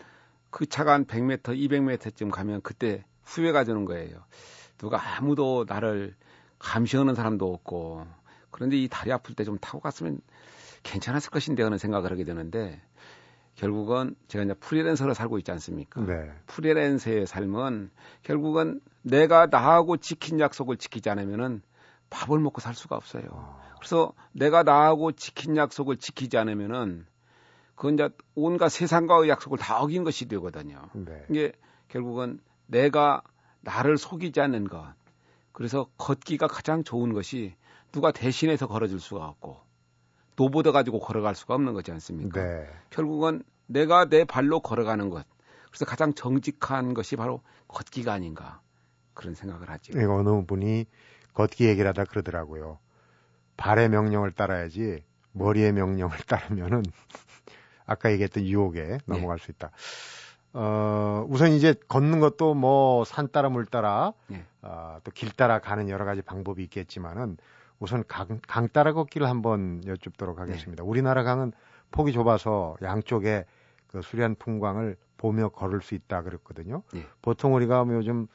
그 0.50 0.66
차가 0.66 0.92
한 0.92 1.06
100m, 1.06 1.42
200m쯤 1.42 2.30
가면 2.30 2.60
그때 2.62 3.04
후회가 3.24 3.64
되는 3.64 3.84
거예요. 3.84 4.24
누가 4.80 5.16
아무도 5.16 5.64
나를 5.68 6.14
감시하는 6.58 7.14
사람도 7.14 7.52
없고 7.52 8.06
그런데 8.50 8.76
이 8.76 8.88
다리 8.88 9.12
아플 9.12 9.34
때 9.34 9.44
좀 9.44 9.58
타고 9.58 9.80
갔으면 9.80 10.20
괜찮았을 10.82 11.30
것인데 11.30 11.62
하는 11.62 11.78
생각을 11.78 12.10
하게 12.10 12.24
되는데 12.24 12.80
결국은 13.54 14.14
제가 14.28 14.44
이제 14.44 14.54
프리랜서로 14.54 15.12
살고 15.12 15.38
있지 15.38 15.50
않습니까? 15.52 16.00
네. 16.06 16.32
프리랜서의 16.46 17.26
삶은 17.26 17.90
결국은 18.22 18.80
내가 19.02 19.46
나하고 19.46 19.98
지킨 19.98 20.40
약속을 20.40 20.78
지키지 20.78 21.10
않으면은 21.10 21.62
밥을 22.08 22.38
먹고 22.38 22.60
살 22.60 22.74
수가 22.74 22.96
없어요. 22.96 23.22
그래서 23.78 24.12
내가 24.32 24.62
나하고 24.62 25.12
지킨 25.12 25.56
약속을 25.56 25.98
지키지 25.98 26.38
않으면은 26.38 27.06
그건 27.74 27.94
이제 27.94 28.08
온갖 28.34 28.68
세상과의 28.70 29.28
약속을 29.28 29.58
다 29.58 29.80
어긴 29.80 30.04
것이 30.04 30.26
되거든요. 30.28 30.88
네. 30.94 31.24
이게 31.28 31.52
결국은 31.88 32.40
내가 32.66 33.22
나를 33.60 33.98
속이지 33.98 34.40
않는 34.40 34.68
것. 34.68 34.94
그래서 35.52 35.88
걷기가 35.98 36.46
가장 36.46 36.84
좋은 36.84 37.12
것이 37.12 37.54
누가 37.92 38.12
대신해서 38.12 38.66
걸어줄 38.66 39.00
수가 39.00 39.26
없고 39.26 39.60
로보트 40.36 40.72
가지고 40.72 41.00
걸어갈 41.00 41.34
수가 41.34 41.54
없는 41.54 41.74
거지 41.74 41.90
않습니까? 41.92 42.42
네. 42.42 42.66
결국은 42.90 43.42
내가 43.66 44.06
내 44.06 44.24
발로 44.24 44.60
걸어가는 44.60 45.10
것. 45.10 45.26
그래서 45.68 45.84
가장 45.84 46.14
정직한 46.14 46.94
것이 46.94 47.16
바로 47.16 47.42
걷기가 47.68 48.12
아닌가 48.12 48.60
그런 49.14 49.34
생각을 49.34 49.68
하죠. 49.70 49.98
이거 49.98 50.14
어느 50.14 50.44
분이 50.44 50.86
걷기 51.34 51.66
얘기를 51.66 51.88
하다 51.88 52.04
그러더라고요. 52.04 52.78
발의 53.56 53.88
명령을 53.90 54.32
따라야지 54.32 55.04
머리의 55.32 55.72
명령을 55.72 56.16
따르면은 56.26 56.82
아까 57.86 58.10
얘기했던 58.12 58.44
유혹에 58.44 58.98
넘어갈 59.06 59.38
수 59.38 59.50
있다. 59.50 59.70
어, 60.52 61.24
우선 61.28 61.52
이제 61.52 61.74
걷는 61.88 62.20
것도 62.20 62.54
뭐 62.54 63.04
산 63.04 63.28
따라 63.30 63.48
물 63.48 63.66
따라 63.66 64.12
예. 64.32 64.44
어, 64.62 64.98
또 65.04 65.10
길 65.12 65.30
따라 65.32 65.58
가는 65.60 65.88
여러 65.88 66.04
가지 66.04 66.22
방법이 66.22 66.62
있겠지만은 66.64 67.36
우선 67.78 68.04
강, 68.08 68.40
강 68.46 68.68
따라 68.68 68.92
걷기를 68.92 69.28
한번 69.28 69.82
여쭙도록 69.86 70.38
하겠습니다. 70.38 70.84
우리나라 70.84 71.22
강은 71.22 71.52
폭이 71.92 72.12
좁아서 72.12 72.76
양쪽에 72.82 73.46
그 73.88 74.02
수려한 74.02 74.34
풍광을 74.36 74.96
보며 75.16 75.48
걸을 75.48 75.80
수 75.82 75.94
있다 75.94 76.22
그랬거든요. 76.22 76.82
예. 76.94 77.06
보통 77.22 77.54
우리가 77.54 77.84
뭐 77.84 77.94
요즘 77.96 78.26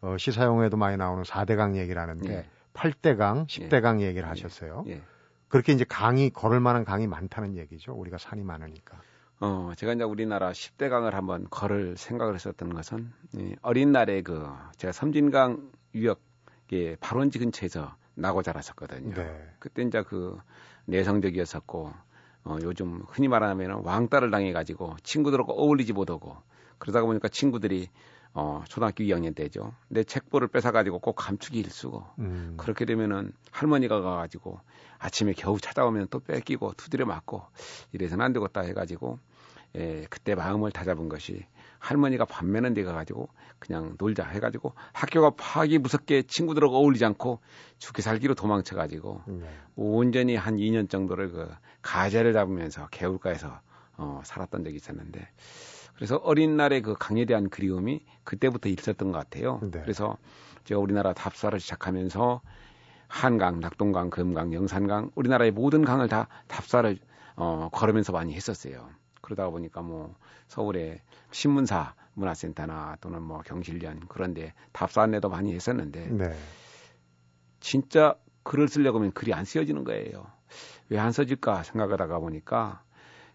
어, 0.00 0.16
시사용에도 0.18 0.76
많이 0.76 0.96
나오는 0.96 1.22
4대강 1.22 1.76
얘기를 1.76 2.00
하는데 2.00 2.30
예. 2.32 2.46
8대강, 2.74 3.46
10대강 3.46 4.00
얘기를 4.00 4.28
하셨어요. 4.28 4.84
예. 4.88 5.00
그렇게 5.48 5.72
이제 5.72 5.84
강이 5.88 6.30
걸을 6.30 6.58
만한 6.60 6.84
강이 6.84 7.06
많다는 7.06 7.56
얘기죠. 7.56 7.92
우리가 7.92 8.18
산이 8.18 8.42
많으니까. 8.42 9.00
어, 9.40 9.72
제가 9.76 9.94
이제 9.94 10.04
우리나라 10.04 10.52
10대 10.52 10.88
강을 10.88 11.14
한번 11.14 11.46
걸을 11.50 11.96
생각을 11.96 12.34
했었던 12.34 12.72
것은 12.72 13.12
이 13.34 13.56
어린 13.62 13.92
날에 13.92 14.22
그 14.22 14.48
제가 14.76 14.92
섬진강 14.92 15.70
유역의 15.94 16.96
발원지 17.00 17.38
근처에서 17.38 17.96
나고 18.14 18.42
자랐었거든요. 18.42 19.14
네. 19.14 19.54
그때 19.58 19.82
이제 19.82 20.02
그 20.02 20.38
내성적이었었고 20.86 21.92
어, 22.44 22.58
요즘 22.62 23.02
흔히 23.08 23.28
말하면 23.28 23.84
왕따를 23.84 24.30
당해가지고 24.30 24.96
친구들하고 25.02 25.52
어울리지 25.52 25.92
못하고 25.92 26.36
그러다가 26.78 27.06
보니까 27.06 27.28
친구들이 27.28 27.88
어, 28.34 28.64
초등학교 28.68 29.04
2학년 29.04 29.34
때죠. 29.34 29.72
내 29.88 30.02
책보를 30.02 30.48
뺏어가지고 30.48 30.98
꼭 30.98 31.14
감추기 31.14 31.60
일쑤고 31.60 32.04
음, 32.18 32.54
그렇게 32.56 32.84
되면은 32.84 33.32
할머니가 33.52 34.00
가가지고 34.00 34.60
아침에 34.98 35.32
겨우 35.36 35.60
찾아오면 35.60 36.08
또 36.10 36.18
뺏기고 36.18 36.72
두드려 36.76 37.06
맞고 37.06 37.42
이래서는 37.92 38.24
안 38.24 38.32
되겠다 38.32 38.62
해가지고 38.62 39.20
예, 39.76 40.06
그때 40.10 40.34
마음을 40.34 40.72
다잡은 40.72 41.08
것이 41.08 41.46
할머니가 41.78 42.24
밤매는 42.24 42.74
데 42.74 42.82
가가지고 42.82 43.28
그냥 43.58 43.94
놀자 43.98 44.24
해가지고 44.24 44.72
학교가 44.92 45.30
파기 45.36 45.78
무섭게 45.78 46.22
친구들하고 46.22 46.76
어울리지 46.76 47.04
않고 47.04 47.40
죽기 47.78 48.02
살기로 48.02 48.34
도망쳐가지고 48.34 49.22
네. 49.26 49.48
온전히 49.76 50.34
한 50.34 50.56
2년 50.56 50.88
정도를 50.88 51.30
그 51.30 51.50
가재를 51.82 52.32
잡으면서 52.32 52.88
개울가에서 52.88 53.60
어, 53.96 54.22
살았던 54.24 54.64
적이 54.64 54.76
있었는데 54.76 55.28
그래서 55.96 56.16
어린 56.16 56.56
날의 56.56 56.82
그 56.82 56.94
강에 56.98 57.24
대한 57.24 57.48
그리움이 57.48 58.04
그때부터 58.24 58.68
있었던 58.68 59.12
것 59.12 59.18
같아요. 59.18 59.60
네. 59.62 59.80
그래서 59.82 60.16
제가 60.64 60.80
우리나라 60.80 61.12
답사를 61.12 61.58
시작하면서 61.58 62.40
한강, 63.08 63.60
낙동강, 63.60 64.10
금강, 64.10 64.52
영산강 64.52 65.10
우리나라의 65.14 65.52
모든 65.52 65.84
강을 65.84 66.08
다 66.08 66.28
답사를 66.48 66.98
어, 67.36 67.68
걸으면서 67.72 68.12
많이 68.12 68.34
했었어요. 68.34 68.88
그러다 69.20 69.48
보니까 69.50 69.82
뭐 69.82 70.14
서울의 70.48 71.00
신문사 71.30 71.94
문화센터나 72.14 72.96
또는 73.00 73.22
뭐 73.22 73.40
경실련 73.40 74.02
그런데 74.08 74.52
답사 74.72 75.02
안내도 75.02 75.28
많이 75.28 75.54
했었는데 75.54 76.08
네. 76.10 76.34
진짜 77.60 78.16
글을 78.42 78.68
쓰려고 78.68 78.98
하면 78.98 79.12
글이 79.12 79.32
안 79.32 79.44
쓰여지는 79.44 79.84
거예요. 79.84 80.26
왜 80.88 80.98
안 80.98 81.12
써질까 81.12 81.62
생각하다가 81.62 82.18
보니까 82.18 82.82
그 82.82 82.83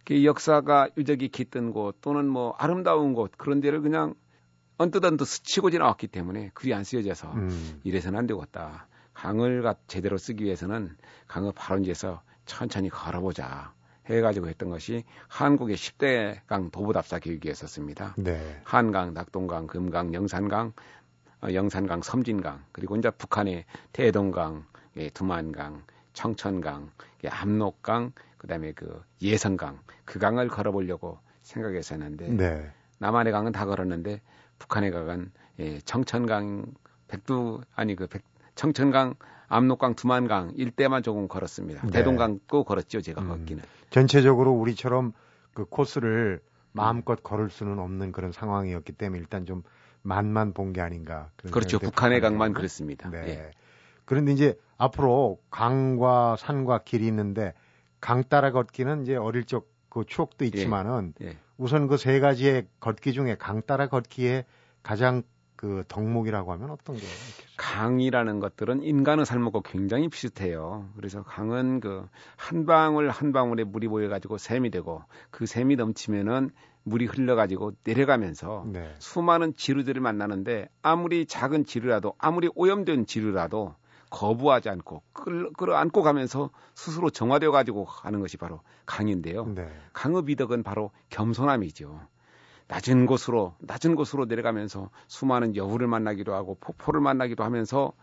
역사가 0.10 0.90
유적이 0.98 1.30
깃든 1.30 1.72
곳 1.72 2.02
또는 2.02 2.28
뭐 2.28 2.54
아름다운 2.58 3.14
곳 3.14 3.32
그런 3.38 3.62
데를 3.62 3.82
그냥 3.82 4.16
언뜻 4.78 5.04
언뜻 5.04 5.26
스치고 5.26 5.72
지나왔기 5.72 6.08
때문에 6.08 6.52
글이 6.54 6.74
안 6.74 6.84
쓰여져서 6.84 7.34
음, 7.34 7.82
이래서는 7.84 8.18
안 8.18 8.28
되겠다. 8.28 8.88
강을 9.14 9.62
가 9.62 9.76
제대로 9.88 10.18
쓰기 10.18 10.46
위해서는 10.46 10.96
강을 11.28 11.52
발원지에서 11.54 12.22
천천히 12.46 12.90
걸어보자 12.90 13.74
해가지고 14.06 14.48
했던 14.48 14.70
것이 14.70 15.04
한국의 15.28 15.76
10대 15.76 16.40
강 16.48 16.72
도보답사 16.72 17.20
교육이었었습니다. 17.20 18.16
네. 18.18 18.62
한강, 18.64 19.14
낙동강, 19.14 19.68
금강, 19.68 20.14
영산강, 20.14 20.74
어, 21.42 21.54
영산강, 21.54 22.02
섬진강, 22.02 22.66
그리고 22.72 22.96
이제 22.96 23.12
북한의 23.12 23.66
대동강, 23.94 24.66
예, 24.98 25.10
두만강, 25.10 25.84
청천강, 26.14 26.92
예, 27.24 27.28
압록강, 27.30 28.12
그다음에 28.38 28.72
그 28.74 29.02
예성강, 29.22 29.80
그 30.06 30.20
강을 30.20 30.48
걸어보려고 30.48 31.20
생각했었는데 31.42 32.30
네. 32.30 32.72
남한의 33.00 33.32
강은 33.34 33.52
다 33.52 33.66
걸었는데 33.66 34.22
북한의 34.60 34.92
강은 34.92 35.32
예, 35.60 35.80
청천강 35.80 36.66
백두 37.08 37.62
아니 37.76 37.96
그 37.96 38.08
백, 38.08 38.24
청천강 38.56 39.16
압록강 39.48 39.96
두만강 39.96 40.54
일대만 40.56 41.02
조금 41.04 41.28
걸었습니다. 41.28 41.82
네. 41.88 41.92
대동강도 41.92 42.64
걸었죠 42.64 43.02
제가 43.02 43.22
음. 43.22 43.28
걷기는. 43.30 43.64
전체적으로 43.90 44.52
우리처럼 44.52 45.14
그 45.54 45.66
코스를 45.66 46.42
마음껏 46.72 47.22
걸을 47.24 47.50
수는 47.50 47.80
없는 47.80 48.12
그런 48.12 48.32
상황이었기 48.32 48.94
때문에 48.94 49.20
일단 49.20 49.46
좀 49.46 49.64
만만 50.04 50.54
본 50.54 50.72
게 50.72 50.82
아닌가. 50.82 51.32
그렇죠. 51.52 51.80
북한의. 51.80 52.22
강만 52.22 52.54
그랬습니다. 52.54 53.10
네. 53.10 53.18
예. 53.28 53.52
그런데 54.10 54.32
이제 54.32 54.58
앞으로 54.78 55.40
강과 55.52 56.36
산과 56.38 56.80
길이 56.80 57.06
있는데 57.08 57.54
강 58.02 58.24
따라 58.24 58.52
걷기는 58.52 59.04
이제 59.04 59.16
어릴 59.16 59.46
적 59.46 59.68
그 59.90 60.06
추억도 60.06 60.46
있지만은 60.46 61.14
예. 61.22 61.36
우선 61.58 61.88
그 61.88 61.98
세 61.98 62.20
가지의 62.20 62.68
걷기 62.80 63.14
중에 63.14 63.36
강 63.38 63.62
따라 63.64 63.88
걷기에 63.88 64.46
가장 64.84 65.24
그 65.56 65.84
덕목이라고 65.90 66.54
하면 66.54 66.70
어떤 66.70 66.96
게 66.96 67.02
있겠어요? 67.02 67.48
강이라는 67.58 68.40
것들은 68.40 68.84
인간의 68.84 69.26
삶하고 69.26 69.62
굉장히 69.62 70.08
비슷해요. 70.08 70.88
그래서 70.96 71.24
강은 71.24 71.82
그 71.82 72.08
한 72.38 72.66
방울 72.66 73.10
한 73.10 73.34
방울에 73.34 73.64
물이 73.66 73.88
모여 73.90 74.08
가지고 74.08 74.38
샘이 74.38 74.70
되고 74.70 75.04
그 75.32 75.46
샘이 75.46 75.76
넘치면은 75.76 76.52
물이 76.84 77.08
흘러가지고 77.08 77.74
내려가면서 77.84 78.66
네. 78.68 78.96
수많은 79.00 79.54
지류들을 79.56 80.02
만나는데 80.02 80.70
아무리 80.82 81.26
작은 81.26 81.66
지류라도 81.66 82.14
아무리 82.18 82.50
오염된 82.56 83.06
지류라도 83.06 83.76
거부하지 84.10 84.70
않고 84.70 85.04
끌, 85.14 85.52
끌어안고 85.54 86.02
가면서 86.02 86.50
스스로 86.74 87.10
정화되어 87.10 87.52
가지고 87.52 87.86
가는 87.86 88.20
것이 88.20 88.38
바로 88.38 88.62
강인데요. 88.86 89.46
네. 89.54 89.70
강의 89.94 90.24
미덕은 90.24 90.64
바로 90.64 90.92
겸손함이죠. 91.10 92.00
낮은 92.68 93.06
곳으로 93.06 93.56
낮은 93.60 93.96
곳으로 93.96 94.26
내려가면서 94.26 94.90
수많은 95.08 95.56
여우를 95.56 95.88
만나기도 95.88 96.34
하고 96.34 96.56
폭포를 96.60 97.02
만나기도 97.02 97.44
하면서 97.44 97.94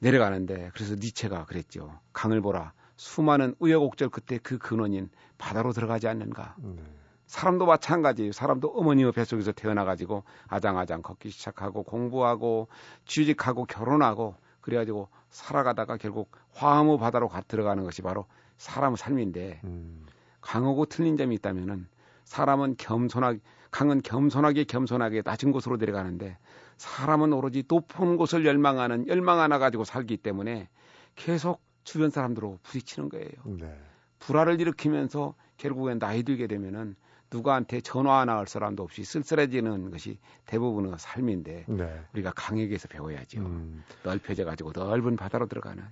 내려가는데 0.00 0.70
그래서 0.74 0.94
니체가 0.94 1.44
그랬죠. 1.44 1.98
강을 2.12 2.40
보라. 2.40 2.72
수많은 2.96 3.54
우여곡절 3.60 4.08
끝에 4.08 4.38
그 4.42 4.58
근원인 4.58 5.10
바다로 5.38 5.72
들어가지 5.72 6.08
않는가. 6.08 6.56
네. 6.58 6.82
사람도 7.26 7.66
마찬가지예요. 7.66 8.32
사람도 8.32 8.68
어머니의 8.68 9.12
뱃속에서 9.12 9.52
태어나가지고 9.52 10.24
아장아장 10.48 11.02
걷기 11.02 11.30
시작하고 11.30 11.82
공부하고 11.84 12.68
취직하고 13.04 13.66
결혼하고 13.66 14.34
그래가지고 14.68 15.08
살아가다가 15.30 15.96
결국 15.96 16.30
화암의 16.52 16.98
바다로 16.98 17.26
가 17.28 17.40
들어가는 17.40 17.84
것이 17.84 18.02
바로 18.02 18.26
사람의 18.58 18.98
삶인데 18.98 19.62
음. 19.64 20.04
강하고 20.42 20.84
틀린 20.84 21.16
점이 21.16 21.36
있다면은 21.36 21.88
사람은 22.24 22.74
겸손하게 22.76 23.38
강은 23.70 24.02
겸손하게 24.02 24.64
겸손하게 24.64 25.22
낮은 25.24 25.52
곳으로 25.52 25.78
내려가는데 25.78 26.36
사람은 26.76 27.32
오로지 27.32 27.64
높은 27.66 28.18
곳을 28.18 28.44
열망하는 28.44 29.08
열망 29.08 29.40
하나 29.40 29.58
가지고 29.58 29.84
살기 29.84 30.18
때문에 30.18 30.68
계속 31.16 31.62
주변 31.84 32.10
사람들하고 32.10 32.58
부딪히는 32.62 33.08
거예요. 33.08 33.30
네. 33.46 33.74
불화를 34.18 34.60
일으키면서 34.60 35.34
결국엔 35.56 35.98
나이 35.98 36.22
들게 36.24 36.46
되면은 36.46 36.94
누구한테 37.32 37.80
전화 37.80 38.20
하나 38.20 38.38
할 38.38 38.46
사람도 38.46 38.82
없이 38.82 39.04
쓸쓸해지는 39.04 39.90
것이 39.90 40.18
대부분의 40.46 40.94
삶인데 40.98 41.66
네. 41.68 42.00
우리가 42.14 42.32
강에게서 42.34 42.88
배워야죠. 42.88 43.40
음. 43.40 43.84
넓혀져 44.02 44.44
가지고 44.44 44.72
넓은 44.74 45.16
바다로 45.16 45.46
들어가는 45.46 45.84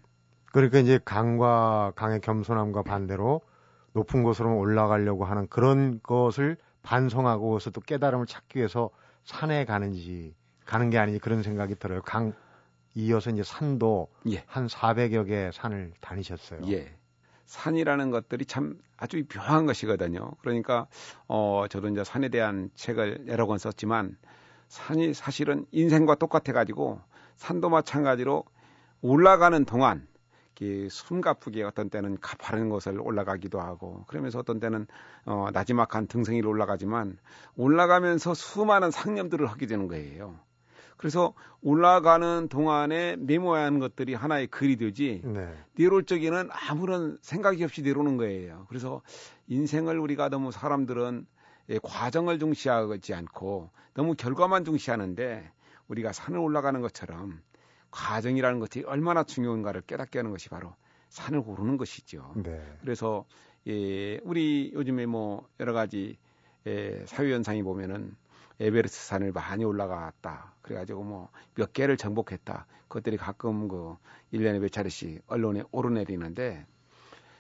그러니까 0.53 0.79
이제 0.79 0.99
강과 1.05 1.93
강의 1.97 2.21
겸손함과 2.21 2.83
반대로 2.83 3.43
높은 3.93 4.23
곳으로 4.23 4.57
올라가려고 4.59 5.25
하는 5.25 5.47
그런 5.49 6.01
것을 6.03 6.57
반성하고서 6.83 7.71
또 7.71 7.81
깨달음을 7.81 8.27
찾기 8.27 8.59
위해서 8.59 8.91
산에 9.25 9.65
가는지 9.65 10.35
가는 10.65 10.91
게 10.91 10.99
아닌지 10.99 11.19
그런 11.19 11.43
생각이 11.43 11.75
들어요. 11.77 12.03
강 12.03 12.33
이어서 12.95 13.31
이제 13.31 13.43
산도 13.43 14.09
예. 14.31 14.43
한 14.47 14.67
400여 14.69 15.27
개 15.27 15.51
산을 15.53 15.93
다니셨어요. 16.01 16.61
예. 16.69 16.97
산이라는 17.47 18.11
것들이 18.11 18.45
참 18.45 18.79
아주 18.97 19.23
묘한 19.29 19.67
것이거든요. 19.67 20.33
그러니까 20.41 20.87
어 21.29 21.65
저도 21.71 21.89
이제 21.89 22.05
산에 22.05 22.29
대한 22.29 22.71
책을 22.75 23.27
여러 23.29 23.47
권 23.47 23.59
썼지만 23.59 24.17
산이 24.69 25.15
사실은 25.15 25.67
인생과 25.71 26.17
똑같아 26.17 26.53
가지고 26.53 27.01
산도 27.37 27.71
마찬가지로 27.71 28.45
올라가는 29.03 29.65
동안 29.65 30.07
숨가쁘게 30.89 31.63
어떤 31.65 31.91
때는 31.91 32.19
가파른 32.21 32.71
곳을 32.71 32.99
올라가기도 32.99 33.61
하고 33.61 34.05
그러면서 34.07 34.39
어떤 34.39 34.59
때는 34.59 34.87
어 35.27 35.49
나지막한 35.53 36.07
등성이를 36.07 36.49
올라가지만 36.49 37.19
올라가면서 37.57 38.33
수많은 38.33 38.91
상념들을 38.91 39.47
하게 39.47 39.67
되는 39.67 39.87
거예요. 39.87 40.39
그래서 40.97 41.35
올라가는 41.61 42.49
동안에 42.49 43.17
메모해야 43.17 43.67
하는 43.67 43.81
것들이 43.81 44.15
하나의 44.15 44.47
글이 44.47 44.77
되지 44.77 45.23
네. 45.25 45.55
내려올 45.75 46.05
적에는 46.05 46.49
아무런 46.51 47.19
생각이 47.21 47.63
없이 47.65 47.83
내려오는 47.83 48.17
거예요. 48.17 48.67
그래서 48.69 49.03
인생을 49.49 49.99
우리가 49.99 50.29
너무 50.29 50.53
사람들은 50.53 51.27
예, 51.69 51.79
과정을 51.83 52.39
중시하지 52.39 53.15
않고 53.15 53.71
너무 53.95 54.15
결과만 54.15 54.65
중시하는데 54.65 55.51
우리가 55.89 56.13
산을 56.13 56.39
올라가는 56.39 56.81
것처럼 56.81 57.41
과정이라는 57.91 58.61
것이 58.61 58.85
얼마나 58.87 59.25
중요한가를 59.25 59.83
깨닫게 59.83 60.19
하는 60.19 60.31
것이 60.31 60.49
바로 60.49 60.75
산을 61.09 61.43
오르는 61.45 61.77
것이죠. 61.77 62.33
네. 62.37 62.63
그래서 62.81 63.25
예, 63.67 64.19
우리 64.23 64.71
요즘에 64.75 65.07
뭐 65.07 65.49
여러 65.61 65.73
가지 65.73 66.17
예, 66.67 67.05
사회 67.07 67.33
현상이 67.33 67.63
보면은 67.63 68.17
에베레스트 68.61 69.07
산을 69.07 69.33
많이 69.33 69.65
올라갔다. 69.65 70.53
그래가지고 70.63 71.03
뭐 71.05 71.29
몇 71.57 71.73
개를 71.73 71.97
정복했다. 71.97 72.67
그것들이 72.89 73.17
가끔 73.17 73.67
그 73.67 73.97
1년에 74.33 74.61
몇 74.61 74.71
차례씩 74.71 75.23
언론에 75.27 75.65
오르내리는데 75.73 76.67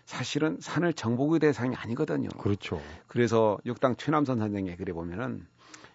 사실은 0.04 0.58
산을 0.60 0.94
정복의 0.94 1.40
대상이 1.40 1.76
아니거든요. 1.76 2.28
그렇죠. 2.38 2.80
그래서 3.06 3.58
육당 3.66 3.96
최남선 3.96 4.38
선생의 4.38 4.76
글에 4.76 4.92
보면은 4.92 5.46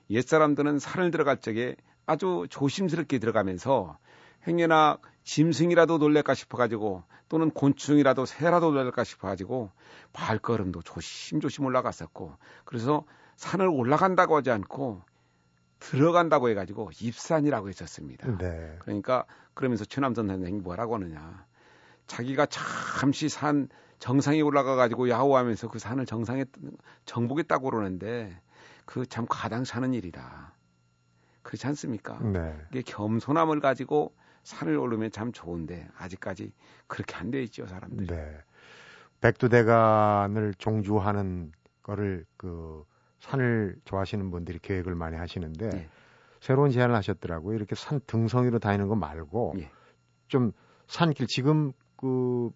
옛 0.10 0.22
사람들은 0.22 0.80
산을 0.80 1.12
들어갈 1.12 1.38
적에 1.38 1.76
아주 2.06 2.46
조심스럽게 2.50 3.20
들어가면서 3.20 3.98
행여나 4.48 4.98
짐승이라도 5.24 5.98
놀랄까 5.98 6.34
싶어가지고 6.34 7.04
또는 7.30 7.50
곤충이라도 7.52 8.26
새라도 8.26 8.72
놀랄까 8.72 9.04
싶어가지고 9.04 9.72
발걸음도 10.14 10.82
조심조심 10.82 11.66
올라갔었고 11.66 12.36
그래서 12.66 13.06
산을 13.38 13.68
올라간다고 13.68 14.36
하지 14.36 14.52
않고 14.52 15.02
들어간다고 15.82 16.50
해가지고 16.50 16.92
입산이라고 17.02 17.68
했었습니다. 17.68 18.38
네. 18.38 18.78
그러니까 18.80 19.26
그러면서 19.54 19.84
최남선 19.84 20.28
선생이 20.28 20.60
뭐라고 20.60 20.96
하느냐. 20.96 21.46
자기가 22.08 22.46
잠시 22.46 23.28
산 23.30 23.68
정상에 24.00 24.42
올라가 24.42 24.76
가지고 24.76 25.10
야호하면서 25.10 25.70
그 25.70 25.80
산을 25.80 26.06
정상에 26.06 26.46
정복했다고 27.06 27.70
그러는데 27.70 28.40
그 28.86 29.06
참 29.06 29.26
가당찮은 29.28 29.94
일이다. 29.94 30.54
그렇지 31.44 31.66
않습니까? 31.68 32.20
네. 32.20 32.56
이게 32.72 32.82
겸손함을 32.84 33.60
가지고 33.60 34.14
산을 34.44 34.78
오르면 34.78 35.12
참 35.12 35.32
좋은데 35.32 35.88
아직까지 35.98 36.52
그렇게 36.88 37.16
안 37.16 37.32
돼 37.32 37.42
있죠 37.44 37.66
사람들이. 37.68 38.08
네. 38.08 38.38
백두대간을 39.22 40.54
종주하는 40.58 41.52
거를 41.84 42.26
그 42.38 42.84
산을 43.22 43.76
좋아하시는 43.86 44.30
분들이 44.32 44.60
계획을 44.60 44.96
많이 44.96 45.16
하시는데 45.16 45.70
예. 45.74 45.90
새로운 46.40 46.72
제안을 46.72 46.96
하셨더라고요. 46.96 47.56
이렇게 47.56 47.76
산 47.76 48.02
등성이로 48.06 48.60
다니는 48.60 48.88
거 48.88 48.96
말고 48.96 49.54
예. 49.60 49.70
좀 50.28 50.52
산길 50.88 51.28
지금 51.28 51.72
그 51.96 52.50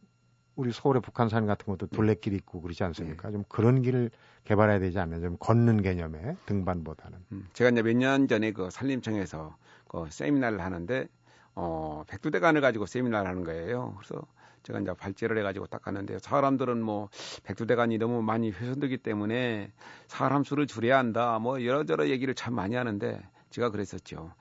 우리 0.55 0.71
서울의 0.71 1.01
북한산 1.01 1.45
같은 1.45 1.65
것도 1.65 1.87
예. 1.91 1.95
둘레길 1.95 2.33
있고 2.33 2.61
그러지 2.61 2.83
않습니까? 2.83 3.31
좀 3.31 3.43
그런 3.47 3.81
길을 3.81 4.09
개발해야 4.45 4.79
되지 4.79 4.99
않나 4.99 5.19
좀 5.19 5.37
걷는 5.37 5.81
개념의 5.81 6.37
등반보다는. 6.45 7.19
음, 7.31 7.47
제가 7.53 7.69
이제 7.69 7.81
몇 7.83 7.93
년 7.95 8.27
전에 8.27 8.51
그 8.51 8.69
산림청에서 8.71 9.55
그 9.87 10.05
세미나를 10.09 10.61
하는데 10.61 11.07
어 11.53 12.03
백두대간을 12.07 12.61
가지고 12.61 12.85
세미나를 12.85 13.29
하는 13.29 13.43
거예요. 13.43 13.95
그래서 13.97 14.25
제가 14.65 14.79
이제 14.79 14.91
발제를 14.93 15.37
해가지고 15.37 15.67
딱 15.67 15.81
갔는데요. 15.83 16.19
사람들은 16.19 16.81
뭐 16.81 17.09
백두대간이 17.43 17.97
너무 17.99 18.21
많이 18.21 18.49
훼손되기 18.49 18.97
때문에 18.97 19.71
사람 20.07 20.43
수를 20.43 20.65
줄여야 20.65 20.97
한다. 20.97 21.37
뭐 21.39 21.63
여러저러 21.63 22.09
얘기를 22.09 22.33
참 22.33 22.55
많이 22.55 22.75
하는데 22.75 23.21
제가 23.51 23.69
그랬었죠. 23.69 24.33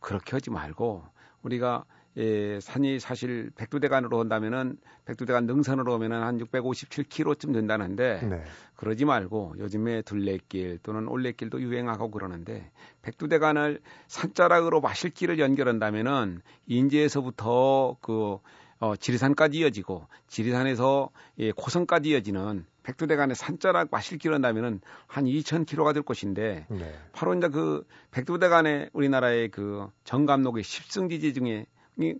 그렇게 0.00 0.36
하지 0.36 0.50
말고 0.50 1.02
우리가 1.42 1.84
예, 2.18 2.60
산이 2.60 3.00
사실 3.00 3.50
백두대간으로 3.56 4.18
온다면은 4.18 4.76
백두대간 5.06 5.46
능선으로 5.46 5.94
오면은 5.94 6.22
한 6.22 6.38
657km쯤 6.38 7.54
된다는데 7.54 8.20
네. 8.28 8.44
그러지 8.76 9.06
말고 9.06 9.54
요즘에 9.58 10.02
둘레길 10.02 10.80
또는 10.82 11.08
올레길도 11.08 11.62
유행하고 11.62 12.10
그러는데 12.10 12.70
백두대간을 13.00 13.80
산자락으로 14.08 14.82
마실길을 14.82 15.38
연결한다면은 15.38 16.42
인제에서부터 16.66 17.96
그 18.02 18.38
어, 18.82 18.96
지리산까지 18.96 19.58
이어지고 19.58 20.08
지리산에서 20.26 21.10
예, 21.38 21.52
고성까지 21.52 22.10
이어지는 22.10 22.66
백두대간의 22.82 23.36
산자락 23.36 23.90
마실길 23.92 24.34
한다면은 24.34 24.80
한 25.06 25.24
2,000km가 25.24 25.94
될 25.94 26.02
곳인데 26.02 26.66
네. 26.68 26.94
바로 27.12 27.32
이제 27.32 27.46
그 27.46 27.86
백두대간의 28.10 28.90
우리나라의 28.92 29.50
그 29.50 29.86
정감록의 30.02 30.64
십승지지 30.64 31.32
중에 31.32 31.66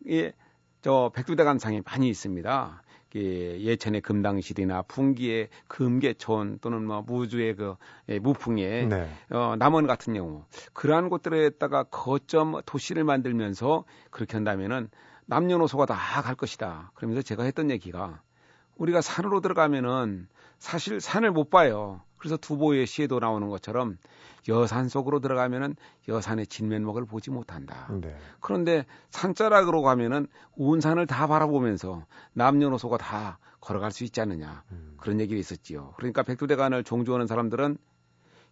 예, 0.09 0.33
저 0.83 1.11
백두대간상에 1.13 1.83
많이 1.85 2.09
있습니다. 2.09 2.83
예, 3.17 3.61
예천의 3.61 4.01
금당실이나 4.01 4.83
풍기의 4.83 5.49
금계촌 5.67 6.61
또는 6.61 6.87
뭐 6.87 7.03
무주의 7.03 7.57
그 7.57 7.75
예, 8.09 8.21
무풍의 8.21 8.87
네. 8.87 9.09
어, 9.31 9.57
남원 9.59 9.89
같은 9.89 10.15
경우 10.15 10.45
그러한 10.75 11.09
곳들에다가 11.09 11.83
거점 11.91 12.63
도시를 12.65 13.03
만들면서 13.03 13.83
그렇게 14.13 14.37
한다면은 14.37 14.91
남녀노소가 15.33 15.87
다 15.87 16.23
갈 16.23 16.35
것이다. 16.35 16.93
그러면서 16.95 17.23
제가 17.23 17.45
했던 17.45 17.71
얘기가 17.71 18.21
우리가 18.77 19.01
산으로 19.01 19.41
들어가면은 19.41 20.29
사실 20.59 21.01
산을 21.01 21.31
못 21.33 21.49
봐요. 21.49 22.03
그래서 22.19 22.37
두보의 22.37 22.87
시에도 22.87 23.19
나오는 23.19 23.49
것처럼 23.49 23.99
여산 24.49 24.89
속으로 24.89 25.21
들어가면은 25.21 25.75
여산의 26.07 26.47
진면목을 26.47 27.07
보지 27.07 27.31
못한다. 27.31 27.89
네. 28.01 28.15
그런데 28.41 28.85
산자락으로 29.11 29.83
가면은 29.83 30.27
온 30.55 30.81
산을 30.81 31.07
다 31.07 31.27
바라보면서 31.27 32.05
남녀노소가 32.35 32.99
다 32.99 33.39
걸어갈 33.61 33.91
수 33.91 34.05
있지 34.05 34.21
않느냐. 34.21 34.63
음. 34.71 34.97
그런 35.01 35.19
얘기가 35.21 35.39
있었지요. 35.39 35.95
그러니까 35.97 36.23
백두대간을 36.23 36.85
종주하는 36.85 37.27
사람들은 37.27 37.79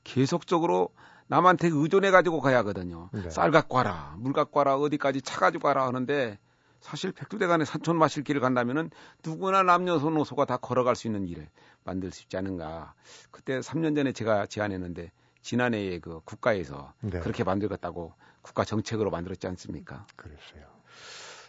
계속적으로 0.05 0.89
남한테 1.29 1.69
의존해 1.71 2.11
가지고 2.11 2.41
가야 2.41 2.59
하거든요. 2.59 3.11
네. 3.13 3.29
쌀 3.31 3.51
갖고 3.51 3.77
와라, 3.77 4.15
물 4.19 4.33
갖고 4.33 4.59
와라, 4.59 4.77
어디까지 4.77 5.23
차 5.23 5.39
가지고 5.39 5.69
가라 5.69 5.87
하는데 5.87 6.39
사실 6.81 7.13
백두대간의 7.13 7.67
산촌 7.67 7.99
마실 7.99 8.25
길을 8.25 8.41
간다면은 8.41 8.91
누구나 9.25 9.63
남녀노소가 9.63 10.47
다 10.47 10.57
걸어갈 10.57 10.97
수 10.97 11.07
있는 11.07 11.29
일을 11.29 11.49
만들 11.85 12.11
수 12.11 12.23
있지 12.23 12.37
않은가. 12.37 12.95
그때 13.31 13.61
3년 13.61 13.95
전에 13.95 14.13
제가 14.13 14.47
제안했는데 14.47 15.13
지난해에 15.43 15.99
그 16.01 16.21
국가에서 16.25 16.93
네. 17.01 17.21
그렇게 17.21 17.45
만들었다고 17.45 18.15
국가 18.43 18.65
정책으로 18.65 19.11
만들었지 19.11 19.47
않습니까? 19.47 20.07
그랬어요. 20.17 20.67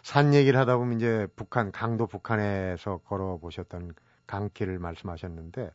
산 0.02 0.34
얘기를 0.34 0.58
하다 0.58 0.76
보면 0.78 0.96
이제 0.96 1.26
북한 1.36 1.70
강도 1.72 2.06
북한에서 2.06 2.98
걸어 2.98 3.38
보셨던 3.38 3.94
강길을 4.26 4.78
말씀하셨는데 4.78 5.70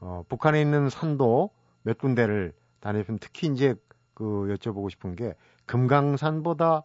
어, 0.00 0.24
북한에 0.28 0.60
있는 0.60 0.90
산도 0.90 1.50
몇 1.82 1.98
군데를 1.98 2.52
다니면 2.80 3.18
특히 3.20 3.48
이제 3.48 3.74
그 4.14 4.56
여쭤보고 4.56 4.90
싶은 4.90 5.16
게 5.16 5.34
금강산보다 5.66 6.82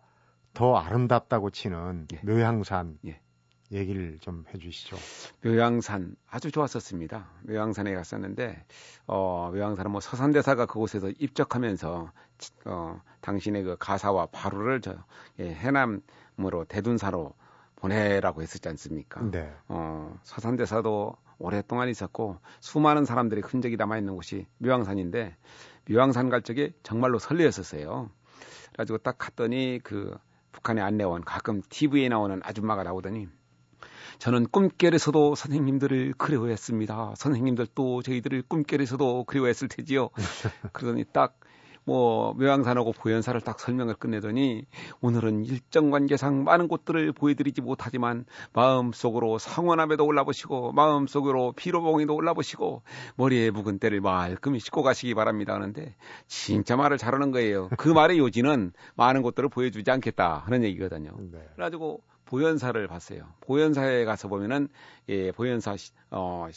더 0.54 0.76
아름답다고 0.76 1.50
치는 1.50 2.08
예. 2.14 2.20
묘향산 2.24 3.00
예. 3.06 3.20
얘기를 3.72 4.18
좀 4.20 4.44
해주시죠. 4.54 4.98
묘향산 5.44 6.16
아주 6.30 6.52
좋았었습니다. 6.52 7.30
묘향산에 7.48 7.94
갔었는데 7.94 8.66
어, 9.08 9.50
묘향산은 9.54 9.92
뭐 9.92 10.02
서산대사가 10.02 10.66
그곳에서 10.66 11.10
입적하면서 11.10 12.12
어, 12.66 13.02
당신의 13.22 13.64
그 13.64 13.78
가사와 13.80 14.28
바로를 14.28 14.82
저 14.82 14.96
예, 15.40 15.54
해남으로 15.54 16.66
대둔사로 16.68 17.34
보내라고 17.78 18.42
했었지 18.42 18.68
않습니까? 18.70 19.22
네. 19.32 19.52
어, 19.70 20.20
서산대사도 20.24 21.16
오랫동안 21.40 21.90
있었고 21.90 22.38
수많은 22.60 23.06
사람들의 23.06 23.44
흔적이 23.46 23.78
남아 23.78 23.98
있는 23.98 24.16
곳이 24.16 24.46
묘향산인데 24.60 25.36
묘향산 25.90 26.30
갈 26.30 26.42
적에 26.42 26.74
정말로 26.84 27.20
설레었었어요. 27.20 28.10
그래가지고 28.74 29.00
딱 29.00 29.18
갔더니 29.18 29.80
그 29.84 30.16
북한의 30.52 30.84
안내원 30.84 31.24
가끔 31.24 31.62
TV에 31.70 32.10
나오는 32.10 32.40
아줌마가 32.44 32.84
나오더니 32.84 33.28
저는 34.20 34.48
꿈결에서도 34.48 35.34
선생님들을 35.34 36.14
그리워했습니다. 36.18 37.14
선생님들도 37.18 38.04
저희들을 38.04 38.44
꿈결에서도 38.44 39.24
그리워했을 39.24 39.68
테지요. 39.68 40.10
그러더니 40.74 41.06
딱 41.12 41.40
뭐 41.84 42.34
묘양산하고 42.34 42.92
보현사를 42.94 43.40
딱 43.42 43.60
설명을 43.60 43.96
끝내더니 43.96 44.66
오늘은 45.02 45.46
일정 45.46 45.90
관계상 45.90 46.44
많은 46.44 46.68
곳들을 46.68 47.12
보여드리지 47.14 47.62
못하지만 47.62 48.26
마음속으로 48.54 49.38
상원암에도 49.40 50.06
올라보시고 50.06 50.74
마음속으로 50.74 51.54
피로봉에도 51.54 52.14
올라보시고 52.14 52.84
머리에 53.16 53.50
묵은 53.52 53.80
때를 53.80 54.02
말끔히 54.02 54.60
씻고 54.60 54.84
가시기 54.84 55.16
바랍니다 55.16 55.54
하는데 55.54 55.96
진짜 56.28 56.76
말을 56.76 56.98
잘하는 56.98 57.32
거예요. 57.32 57.70
그 57.78 57.90
말의 57.90 58.20
요지는 58.20 58.74
많은 58.96 59.22
곳들을 59.22 59.50
보여주지 59.50 59.90
않겠다 59.90 60.44
하는 60.46 60.64
얘기거든요. 60.64 61.12
네. 61.32 61.40
그래가지고 61.56 62.02
보현사를 62.26 62.88
봤어요. 62.88 63.26
보현사에 63.42 64.06
가서 64.06 64.28
보면은 64.30 64.70
예, 65.10 65.32
보현사 65.32 65.76
어 66.12 66.48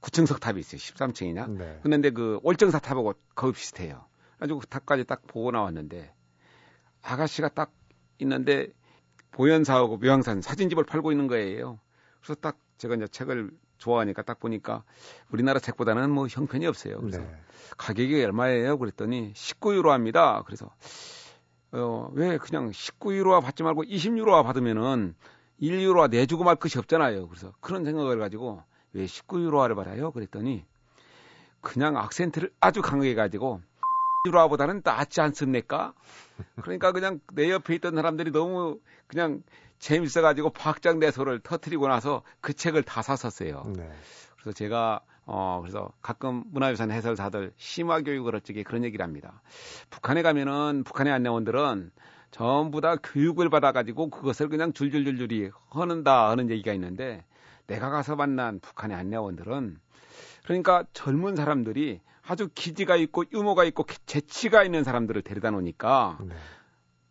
9층석 0.00 0.40
탑이 0.40 0.60
있어요. 0.60 0.78
13층이냐? 0.78 1.50
네. 1.58 1.80
근데 1.82 2.10
그 2.10 2.38
월정사 2.42 2.78
탑하고 2.78 3.14
거의 3.34 3.52
비슷해요. 3.52 4.04
가지고 4.44 4.60
그 4.60 4.66
탑까지 4.66 5.04
딱 5.04 5.26
보고 5.26 5.50
나왔는데 5.50 6.12
아가씨가 7.02 7.48
딱 7.48 7.72
있는데 8.18 8.68
보현사하고 9.30 9.96
묘향산 9.96 10.42
사진집을 10.42 10.84
팔고 10.84 11.12
있는 11.12 11.26
거예요. 11.28 11.80
그래서 12.20 12.34
딱 12.40 12.58
제가 12.76 12.94
이제 12.94 13.08
책을 13.08 13.50
좋아하니까 13.78 14.22
딱 14.22 14.38
보니까 14.38 14.84
우리나라 15.30 15.58
책보다는 15.60 16.10
뭐 16.10 16.26
형편이 16.28 16.66
없어요. 16.66 17.00
그래서 17.00 17.18
네. 17.18 17.36
가격이 17.78 18.22
얼마예요? 18.22 18.78
그랬더니 18.78 19.32
19유로 19.32 19.88
합니다. 19.88 20.42
그래서 20.44 20.70
어, 21.72 22.10
왜 22.12 22.36
그냥 22.36 22.70
19유로화 22.70 23.42
받지 23.42 23.62
말고 23.62 23.84
20유로화 23.84 24.44
받으면은 24.44 25.14
1유로화 25.60 26.10
내주고 26.10 26.44
말 26.44 26.56
것이 26.56 26.78
없잖아요. 26.78 27.28
그래서 27.28 27.52
그런 27.60 27.84
생각을 27.84 28.18
가지고 28.18 28.62
왜 28.92 29.06
19유로화를 29.06 29.74
받아요? 29.74 30.12
그랬더니 30.12 30.66
그냥 31.62 31.96
악센트를 31.96 32.52
아주 32.60 32.82
강하게 32.82 33.14
가지고 33.14 33.62
유로화보다는 34.26 34.80
낫지 34.82 35.20
않습니까? 35.20 35.92
그러니까 36.62 36.92
그냥 36.92 37.20
내 37.34 37.50
옆에 37.50 37.74
있던 37.74 37.94
사람들이 37.94 38.32
너무 38.32 38.78
그냥 39.06 39.42
재밌어가지고 39.78 40.50
박장대소를 40.50 41.40
터트리고 41.40 41.88
나서 41.88 42.22
그 42.40 42.54
책을 42.54 42.84
다 42.84 43.02
샀었어요. 43.02 43.64
네. 43.76 43.90
그래서 44.36 44.52
제가 44.52 45.00
어, 45.26 45.58
그래서 45.60 45.90
가끔 46.00 46.42
문화유산 46.52 46.90
해설사들 46.90 47.52
심화 47.56 48.00
교육을 48.00 48.34
어쩌게 48.34 48.62
그런 48.62 48.84
얘기를 48.84 49.04
합니다. 49.04 49.42
북한에 49.90 50.22
가면은 50.22 50.84
북한의 50.84 51.12
안내원들은 51.12 51.90
전부 52.30 52.80
다 52.80 52.96
교육을 52.96 53.50
받아가지고 53.50 54.08
그것을 54.08 54.48
그냥 54.48 54.72
줄줄줄줄이 54.72 55.50
하는다 55.68 56.30
하는 56.30 56.50
얘기가 56.50 56.72
있는데 56.72 57.24
내가 57.66 57.90
가서 57.90 58.16
만난 58.16 58.58
북한의 58.60 58.96
안내원들은 58.96 59.78
그러니까 60.44 60.84
젊은 60.94 61.36
사람들이 61.36 62.00
아주 62.26 62.48
기지가 62.54 62.96
있고 62.96 63.24
유머가 63.32 63.64
있고 63.64 63.84
재치가 64.06 64.64
있는 64.64 64.84
사람들을 64.84 65.22
데려다 65.22 65.50
놓으니까 65.50 66.18
네. 66.22 66.34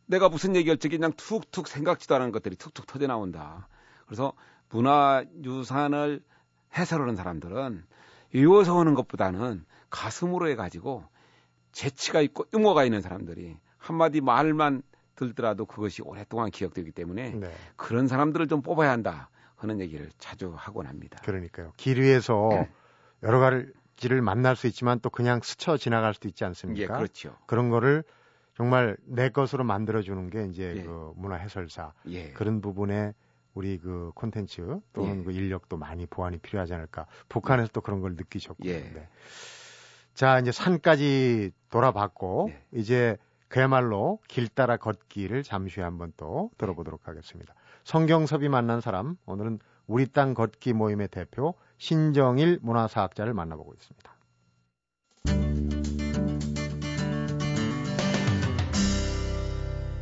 내가 0.05 0.29
무슨 0.29 0.55
얘기할 0.55 0.77
적이 0.77 0.97
그냥 0.97 1.13
툭툭 1.15 1.67
생각지도 1.67 2.15
않은 2.15 2.31
것들이 2.31 2.55
툭툭 2.55 2.87
터져 2.87 3.07
나온다. 3.07 3.67
그래서 4.05 4.33
문화 4.69 5.23
유산을 5.43 6.23
해설하는 6.75 7.15
사람들은 7.15 7.83
외워서 8.33 8.75
오는 8.75 8.95
것보다는 8.95 9.65
가슴으로 9.89 10.49
해가지고 10.49 11.05
재치가 11.71 12.21
있고 12.21 12.45
유머가 12.53 12.83
있는 12.83 13.01
사람들이 13.01 13.57
한마디 13.77 14.21
말만 14.21 14.81
들더라도 15.15 15.65
그것이 15.65 16.01
오랫동안 16.01 16.49
기억되기 16.49 16.91
때문에 16.91 17.31
네. 17.31 17.51
그런 17.75 18.07
사람들을 18.07 18.47
좀 18.47 18.61
뽑아야 18.61 18.89
한다 18.89 19.29
하는 19.55 19.79
얘기를 19.79 20.09
자주 20.17 20.53
하곤 20.55 20.87
합니다. 20.87 21.19
그러니까요. 21.23 21.73
길 21.77 22.01
위에서 22.01 22.49
네. 22.49 22.69
여러 23.21 23.39
가지 23.39 23.71
를 24.01 24.21
만날 24.21 24.55
수 24.55 24.67
있지만 24.67 24.99
또 24.99 25.09
그냥 25.09 25.39
스쳐 25.43 25.77
지나갈 25.77 26.13
수도 26.13 26.27
있지 26.27 26.43
않습니까? 26.43 26.81
예, 26.81 26.87
그렇죠. 26.87 27.35
그런 27.45 27.69
거를 27.69 28.03
정말 28.55 28.97
내 29.05 29.29
것으로 29.29 29.63
만들어주는 29.63 30.29
게 30.29 30.45
이제 30.45 30.75
예. 30.77 30.83
그 30.83 31.13
문화 31.15 31.35
해설사 31.35 31.93
예. 32.09 32.31
그런 32.31 32.61
부분에 32.61 33.13
우리 33.53 33.77
그 33.77 34.11
콘텐츠 34.15 34.79
또는 34.93 35.19
예. 35.19 35.23
그 35.23 35.31
인력도 35.31 35.77
많이 35.77 36.05
보완이 36.05 36.37
필요하지 36.37 36.73
않을까. 36.73 37.05
북한에서 37.29 37.69
또 37.71 37.81
그런 37.81 38.01
걸 38.01 38.15
느끼셨고. 38.15 38.65
예. 38.65 38.79
네. 38.79 39.07
자, 40.13 40.39
이제 40.39 40.51
산까지 40.51 41.51
돌아봤고 41.69 42.49
예. 42.49 42.79
이제 42.79 43.17
그야말로 43.47 44.19
길 44.27 44.47
따라 44.47 44.77
걷기를 44.77 45.43
잠시 45.43 45.79
후에 45.79 45.83
한번 45.83 46.13
또 46.17 46.49
들어보도록 46.57 47.07
하겠습니다. 47.07 47.53
성경섭이 47.83 48.49
만난 48.49 48.81
사람 48.81 49.17
오늘은 49.25 49.59
우리 49.85 50.07
땅 50.07 50.33
걷기 50.33 50.73
모임의 50.73 51.09
대표 51.09 51.53
신정일 51.77 52.59
문화사학자를 52.61 53.33
만나보고 53.33 53.73
있습니다. 53.73 54.13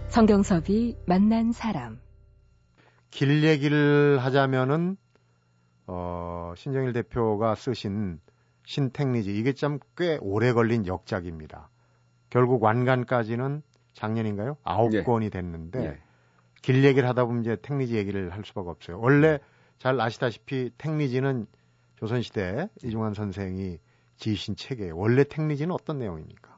성경섭이 0.09 0.97
만난 1.05 1.51
사람 1.51 1.99
길 3.09 3.43
얘기를 3.43 4.19
하자면은 4.19 4.97
어, 5.87 6.53
신정일 6.55 6.93
대표가 6.93 7.55
쓰신 7.55 8.19
신택리지 8.65 9.35
이게 9.37 9.53
참 9.53 9.79
꽤 9.97 10.17
오래 10.21 10.53
걸린 10.53 10.85
역작입니다. 10.85 11.69
결국 12.29 12.63
완간까지는 12.63 13.61
작년인가요? 13.93 14.57
아홉 14.63 14.93
예. 14.93 15.03
권이 15.03 15.29
됐는데 15.29 15.83
예. 15.85 16.01
길 16.61 16.83
얘기를 16.83 17.07
하다 17.09 17.25
보면 17.25 17.41
이제 17.41 17.57
택리지 17.61 17.95
얘기를 17.95 18.31
할 18.31 18.43
수밖에 18.45 18.69
없어요. 18.69 18.99
원래 18.99 19.39
잘 19.79 19.99
아시다시피 19.99 20.71
택리지는 20.77 21.47
조선시대 22.01 22.69
이중환 22.83 23.13
선생이 23.13 23.77
지으신 24.17 24.55
책이에요. 24.55 24.97
원래 24.97 25.23
택리지는 25.23 25.71
어떤 25.71 25.99
내용입니까? 25.99 26.57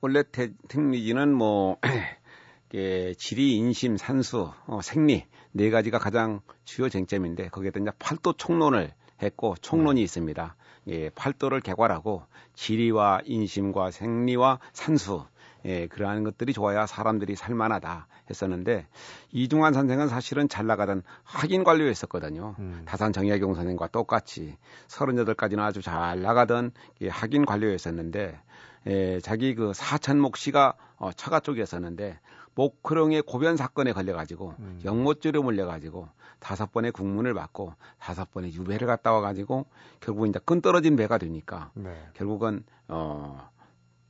원래 0.00 0.24
태, 0.30 0.50
택리지는 0.66 1.32
뭐 1.32 1.78
예, 2.74 3.14
지리, 3.14 3.56
인심, 3.56 3.96
산수, 3.96 4.50
어, 4.66 4.80
생리 4.82 5.26
네 5.52 5.70
가지가 5.70 5.98
가장 5.98 6.40
주요 6.64 6.88
쟁점인데 6.88 7.50
거기에다 7.50 7.78
이제 7.78 7.90
팔도 8.00 8.32
총론을 8.32 8.92
했고 9.22 9.54
총론이 9.60 10.00
음. 10.00 10.02
있습니다. 10.02 10.56
예, 10.88 11.10
팔도를 11.10 11.60
개괄하고 11.60 12.24
지리와 12.54 13.20
인심과 13.24 13.92
생리와 13.92 14.58
산수 14.72 15.24
예, 15.64 15.86
그러한 15.86 16.24
것들이 16.24 16.52
좋아야 16.52 16.86
사람들이 16.86 17.36
살만하다 17.36 18.06
했었는데 18.28 18.86
이중환 19.32 19.72
선생은 19.72 20.08
사실은 20.08 20.48
잘 20.48 20.66
나가던 20.66 21.02
학인 21.24 21.64
관료였었거든요. 21.64 22.56
음. 22.58 22.82
다산 22.86 23.12
정약용 23.12 23.54
선생과 23.54 23.88
똑같이 23.88 24.56
38까지는 24.88 25.60
아주 25.60 25.82
잘 25.82 26.22
나가던 26.22 26.72
예, 27.02 27.08
학인 27.08 27.44
관료였었는데 27.44 28.40
예, 28.86 29.20
자기 29.20 29.54
그 29.54 29.72
사천목 29.74 30.36
씨가 30.36 30.74
어, 30.96 31.12
처가 31.12 31.40
쪽이었었는데 31.40 32.18
목크롱의 32.54 33.22
고변 33.22 33.56
사건에 33.56 33.92
걸려가지고 33.92 34.54
음. 34.58 34.80
영모죄로 34.84 35.42
몰려가지고 35.42 36.08
다섯 36.40 36.72
번의 36.72 36.92
국문을 36.92 37.34
받고 37.34 37.74
다섯 37.98 38.30
번의 38.32 38.54
유배를 38.54 38.86
갔다 38.86 39.12
와가지고 39.12 39.66
결국 40.00 40.26
이제 40.26 40.40
끈 40.44 40.60
떨어진 40.60 40.96
배가 40.96 41.18
되니까 41.18 41.70
네. 41.74 41.92
결국은 42.14 42.64
어 42.88 43.50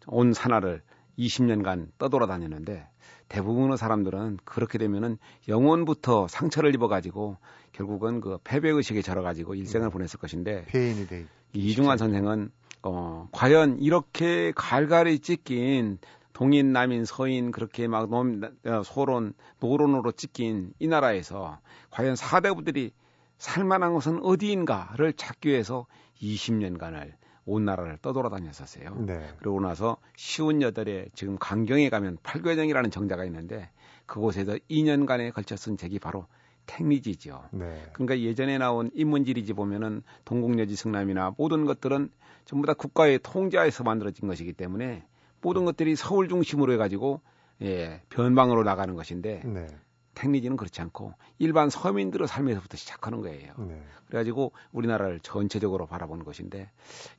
온 0.06 0.32
산하를 0.32 0.82
20년간 1.20 1.88
떠돌아다녔는데 1.98 2.88
대부분의 3.28 3.78
사람들은 3.78 4.38
그렇게 4.44 4.78
되면은 4.78 5.18
영혼부터 5.48 6.26
상처를 6.28 6.74
입어가지고 6.74 7.36
결국은 7.72 8.20
그 8.20 8.38
패배 8.42 8.70
의식에 8.70 9.02
절어가지고 9.02 9.54
일생을 9.54 9.88
음. 9.88 9.90
보냈을 9.90 10.18
것인데 10.18 10.64
폐인이 10.66 11.06
돼. 11.06 11.26
이중환 11.52 11.98
선생은 11.98 12.50
어 12.82 13.28
과연 13.32 13.78
이렇게 13.78 14.52
갈갈이 14.56 15.20
찢긴 15.20 15.98
동인, 16.32 16.72
남인, 16.72 17.04
서인 17.04 17.50
그렇게 17.50 17.86
막 17.86 18.08
논, 18.08 18.42
어, 18.64 18.82
소론, 18.82 19.34
노론으로 19.60 20.12
찍힌 20.12 20.72
이 20.78 20.88
나라에서 20.88 21.58
과연 21.90 22.16
사대부들이 22.16 22.92
살만한 23.36 23.92
곳은 23.92 24.20
어디인가를 24.22 25.12
찾기 25.12 25.50
위해서 25.50 25.86
20년간을 26.22 27.12
온 27.50 27.64
나라를 27.64 27.98
떠돌아다녔었어요. 28.00 28.94
네. 29.06 29.28
그러고 29.38 29.60
나서 29.60 29.96
시운 30.16 30.62
여덟에 30.62 31.06
지금 31.14 31.36
강경에 31.38 31.90
가면 31.90 32.18
팔교정이라는 32.22 32.90
정자가 32.90 33.24
있는데 33.24 33.70
그곳에서 34.06 34.56
2년간에 34.70 35.32
걸쳐 35.32 35.56
쓴 35.56 35.76
책이 35.76 35.98
바로 35.98 36.26
택리지죠. 36.66 37.42
네. 37.50 37.82
그러니까 37.92 38.20
예전에 38.20 38.58
나온 38.58 38.90
인문지리지 38.94 39.52
보면은 39.54 40.02
동국여지 40.24 40.76
승남이나 40.76 41.34
모든 41.36 41.64
것들은 41.64 42.10
전부 42.44 42.66
다 42.66 42.74
국가의 42.74 43.18
통제하에서 43.22 43.82
만들어진 43.84 44.28
것이기 44.28 44.52
때문에 44.52 45.04
모든 45.40 45.64
것들이 45.64 45.96
서울 45.96 46.28
중심으로 46.28 46.72
해가지고 46.74 47.20
예, 47.62 48.00
변방으로 48.08 48.62
나가는 48.62 48.94
것인데 48.94 49.42
네. 49.44 49.66
택리지는 50.14 50.56
그렇지 50.56 50.80
않고 50.82 51.14
일반 51.38 51.70
서민들의 51.70 52.26
삶에서부터 52.28 52.76
시작하는 52.76 53.20
거예요. 53.20 53.54
네. 53.58 53.80
그래가지고 54.06 54.52
우리나라를 54.72 55.20
전체적으로 55.20 55.86
바라보는 55.86 56.24
것인데 56.24 56.70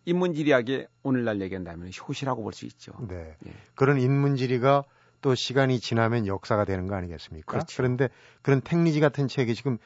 인문지리학의 0.05 0.87
오늘날 1.03 1.41
얘기한다면 1.41 1.89
효시라고 1.89 2.43
볼 2.43 2.51
수 2.53 2.65
있죠. 2.65 2.91
네. 3.07 3.35
예. 3.47 3.51
그런 3.75 3.99
인문지리가 3.99 4.83
또 5.21 5.35
시간이 5.35 5.79
지나면 5.79 6.27
역사가 6.27 6.65
되는 6.65 6.87
거 6.87 6.95
아니겠습니까? 6.95 7.49
그렇죠. 7.51 7.77
그런데 7.77 8.09
그런 8.41 8.59
택리지 8.61 8.99
같은 8.99 9.27
책이 9.27 9.55
지금 9.55 9.77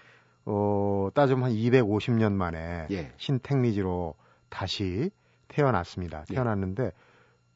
어, 0.45 1.09
따지면 1.13 1.43
한 1.43 1.51
250년 1.51 2.31
만에 2.33 2.87
예. 2.91 3.11
신택리지로 3.17 4.15
다시 4.49 5.11
태어났습니다. 5.47 6.25
예. 6.29 6.33
태어났는데 6.33 6.83
예. 6.85 6.91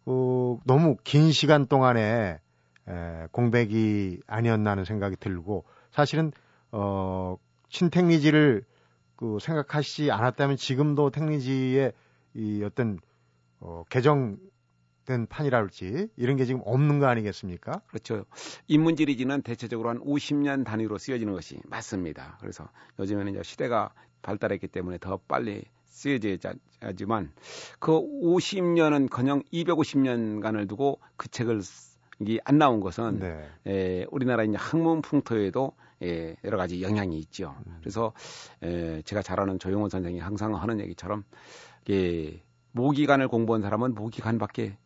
어, 0.06 0.60
너무 0.66 0.98
긴 1.04 1.32
시간 1.32 1.68
동안에 1.68 2.40
에, 2.90 3.28
공백이 3.32 4.22
아니었나 4.28 4.72
하는 4.72 4.86
생각이 4.86 5.16
들고 5.18 5.66
사실은 5.92 6.32
어, 6.72 7.38
신택리지를 7.70 8.64
그 9.16 9.38
생각하시지 9.42 10.12
않았다면 10.12 10.58
지금도 10.58 11.12
택리지의 11.12 11.94
이 12.36 12.64
어떤 12.64 13.00
어, 13.60 13.84
개정된 13.90 15.28
판이랄지 15.28 16.10
이런 16.16 16.38
게 16.38 16.46
지금 16.46 16.62
없는 16.64 17.00
거 17.00 17.08
아니겠습니까? 17.08 17.82
그렇죠. 17.88 18.26
인문지리지는 18.68 19.42
대체적으로 19.42 19.90
한 19.90 20.00
50년 20.00 20.66
단위로 20.66 20.98
쓰여지는 20.98 21.34
것이 21.34 21.60
맞습니다. 21.66 22.38
그래서 22.40 22.70
요즘에는 23.00 23.34
이제 23.34 23.44
시대가 23.44 23.92
발달했기 24.22 24.68
때문에 24.68 24.98
더 25.00 25.18
빨리 25.28 25.66
쓰여져야지만 25.86 27.34
그 27.80 27.92
50년은 27.92 29.10
그냥 29.10 29.44
250년간을 29.52 30.70
두고 30.70 31.00
그 31.18 31.28
책을 31.28 31.62
이게 32.20 32.40
안 32.44 32.58
나온 32.58 32.82
것은 32.82 33.20
네. 33.20 33.50
에, 33.66 34.06
우리나라 34.12 34.44
이제 34.44 34.58
학문 34.58 35.02
풍토에도 35.02 35.74
에, 36.02 36.36
여러 36.44 36.58
가지 36.58 36.82
영향이 36.82 37.18
있죠. 37.20 37.56
음. 37.66 37.78
그래서 37.80 38.14
에, 38.62 39.02
제가 39.04 39.22
잘 39.22 39.40
아는 39.40 39.60
조용원 39.60 39.90
선생이 39.90 40.20
항상 40.20 40.56
하는 40.56 40.80
얘기처럼 40.82 41.24
예, 41.90 42.44
모기간을 42.72 43.28
공부한 43.28 43.62
사람은 43.62 43.96
모기간밖에 43.96 44.78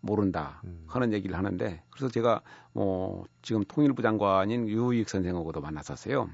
모른다 0.00 0.62
음. 0.64 0.84
하는 0.86 1.12
얘기를 1.12 1.36
하는데 1.36 1.82
그래서 1.90 2.10
제가 2.10 2.42
뭐 2.72 3.26
지금 3.42 3.64
통일부 3.64 4.02
장관인 4.02 4.68
유익 4.68 5.08
선생하고도 5.08 5.60
만났었어요. 5.60 6.30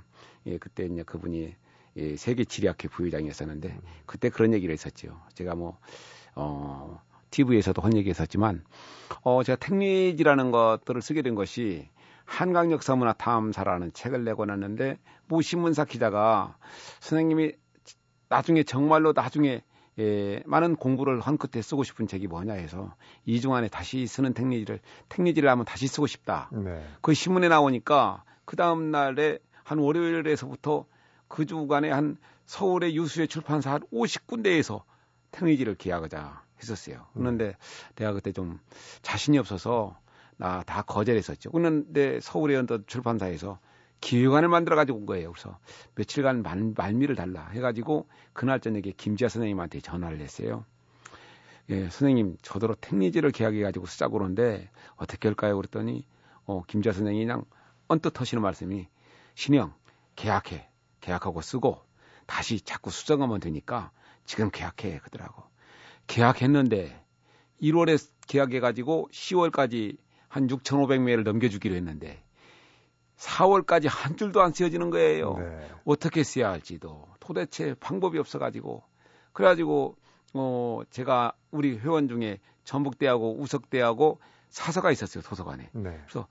예, 0.47 0.59
그때 0.59 0.87
이제 0.87 1.03
그분이 1.03 1.55
예, 1.97 2.17
세계 2.17 2.45
지리학회 2.45 2.89
부회장이었었는데 2.89 3.69
음. 3.69 3.81
그때 4.07 4.29
그런 4.29 4.53
얘기를 4.53 4.73
했었죠. 4.73 5.21
제가 5.35 5.55
뭐 5.55 5.79
어, 6.35 7.01
TV에서도 7.37 7.83
한 7.83 7.97
얘기 7.97 8.09
했었지만 8.09 8.65
어, 9.23 9.43
제가 9.43 9.57
택리지라는 9.57 10.51
것들을 10.51 11.03
쓰게 11.03 11.23
된 11.23 11.35
것이 11.35 11.89
한강 12.25 12.73
역사문화 12.73 13.13
탐사라는 13.15 13.93
책을 13.93 14.25
내고 14.25 14.47
났는데 14.47 14.99
모 15.27 15.43
신문사 15.43 15.85
기자가 15.85 16.57
선생님이 17.01 17.53
나중에 18.29 18.63
정말로 18.63 19.13
나중에 19.15 19.63
예, 19.99 20.43
많은 20.45 20.77
공부를 20.77 21.21
한 21.21 21.39
끝에 21.39 21.63
쓰고 21.63 21.83
싶은 21.83 22.07
책이 22.07 22.27
뭐냐 22.27 22.53
해서 22.53 22.95
이중 23.25 23.55
안에 23.55 23.69
다시 23.69 24.07
쓰는 24.07 24.35
택리지를 24.35 24.81
택리지를 25.09 25.49
하면 25.49 25.65
다시 25.65 25.87
쓰고 25.87 26.07
싶다. 26.07 26.51
네. 26.53 26.85
그 27.01 27.15
신문에 27.15 27.49
나오니까 27.49 28.23
그 28.45 28.57
다음 28.57 28.91
날에 28.91 29.39
한 29.65 29.79
월요일에서부터 29.79 30.85
그 31.29 31.47
주간에 31.47 31.91
한 31.91 32.19
서울의 32.45 32.95
유수의 32.95 33.29
출판사 33.29 33.73
한 33.73 33.81
50군데에서 33.91 34.83
택리지를 35.31 35.77
계약하자 35.77 36.46
했었어요. 36.61 37.07
그런데 37.15 37.49
음. 37.49 37.53
내가 37.97 38.13
그때 38.13 38.33
좀 38.33 38.59
자신이 39.03 39.39
없어서 39.39 39.97
나 40.37 40.63
다 40.67 40.83
거절했었죠. 40.83 41.51
그런데 41.51 42.21
서울의 42.21 42.57
어떤 42.59 42.85
출판사에서 42.87 43.59
기획안을 44.01 44.49
만들어 44.49 44.77
가지고 44.77 44.99
온 44.99 45.07
거예요. 45.07 45.33
그래서 45.33 45.59
며칠간 45.95 46.43
말, 46.43 46.73
말미를 46.77 47.17
달라 47.17 47.49
해가지고 47.49 48.07
그날 48.35 48.61
저녁에 48.61 48.93
김지아 48.97 49.29
선생님한테 49.29 49.81
전화를 49.81 50.21
했어요. 50.21 50.65
예, 51.71 51.83
선생님 51.89 52.37
저더러 52.43 52.77
택리지를 52.81 53.31
계약해 53.33 53.63
가지고 53.63 53.87
쓰자고 53.87 54.13
그러는데 54.19 54.71
어떻게 54.97 55.29
할까요? 55.29 55.57
그랬더니 55.57 56.07
어, 56.45 56.63
김지아 56.67 56.93
선생님이 56.93 57.25
그냥 57.25 57.45
언뜻 57.89 58.21
하시는 58.21 58.43
말씀이 58.43 58.89
신영 59.35 59.75
계약해 60.15 60.69
계약하고 61.01 61.41
쓰고 61.41 61.81
다시 62.27 62.61
자꾸 62.61 62.91
수정하면 62.91 63.41
되니까 63.41 63.91
지금 64.27 64.51
계약해 64.51 64.99
그러더라고. 64.99 65.45
계약했는데 66.07 67.05
1월에 67.63 67.99
계약해가지고 68.29 69.09
10월까지 69.13 69.97
한 70.29 70.47
6,500매를 70.49 71.23
넘겨주기로 71.23 71.75
했는데 71.75 72.23
4월까지 73.17 73.89
한 73.89 74.17
줄도 74.17 74.43
안 74.43 74.53
쓰여지는 74.53 74.91
거예요. 74.91 75.39
네. 75.39 75.71
어떻게 75.85 76.23
써야 76.23 76.51
할지도 76.51 77.09
도대체 77.21 77.75
방법이 77.81 78.19
없어가지고 78.19 78.83
그래가지고 79.33 79.97
어 80.35 80.83
제가 80.91 81.33
우리 81.51 81.79
회원 81.79 82.09
중에 82.09 82.39
전북대하고 82.65 83.41
우석대하고 83.41 84.21
사서가 84.51 84.91
있었어요 84.91 85.23
도서관에. 85.23 85.71
네. 85.73 86.03
그래서 86.07 86.27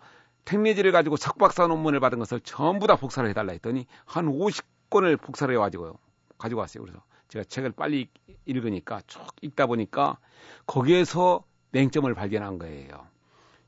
택리지를 0.46 0.92
가지고 0.92 1.16
석박사 1.16 1.68
논문을 1.68 2.00
받은 2.00 2.20
것을 2.20 2.40
전부 2.42 2.86
다 2.86 2.96
복사를 2.96 3.28
해달라 3.28 3.54
했더니 3.54 3.88
한 4.06 4.28
50권을 4.28 5.20
복사를 5.20 5.54
해가지고요 5.54 5.98
가지고 6.38 6.62
왔어요. 6.62 6.84
그래서 6.84 7.02
제가 7.28 7.46
책을 7.46 7.72
빨리 7.72 8.10
읽으니까 8.46 9.02
쭉 9.08 9.26
읽다 9.42 9.68
보니까 9.68 10.18
거기에서 10.66 11.44
맹점을 11.72 12.14
발견한 12.14 12.58
거예요. 12.60 13.08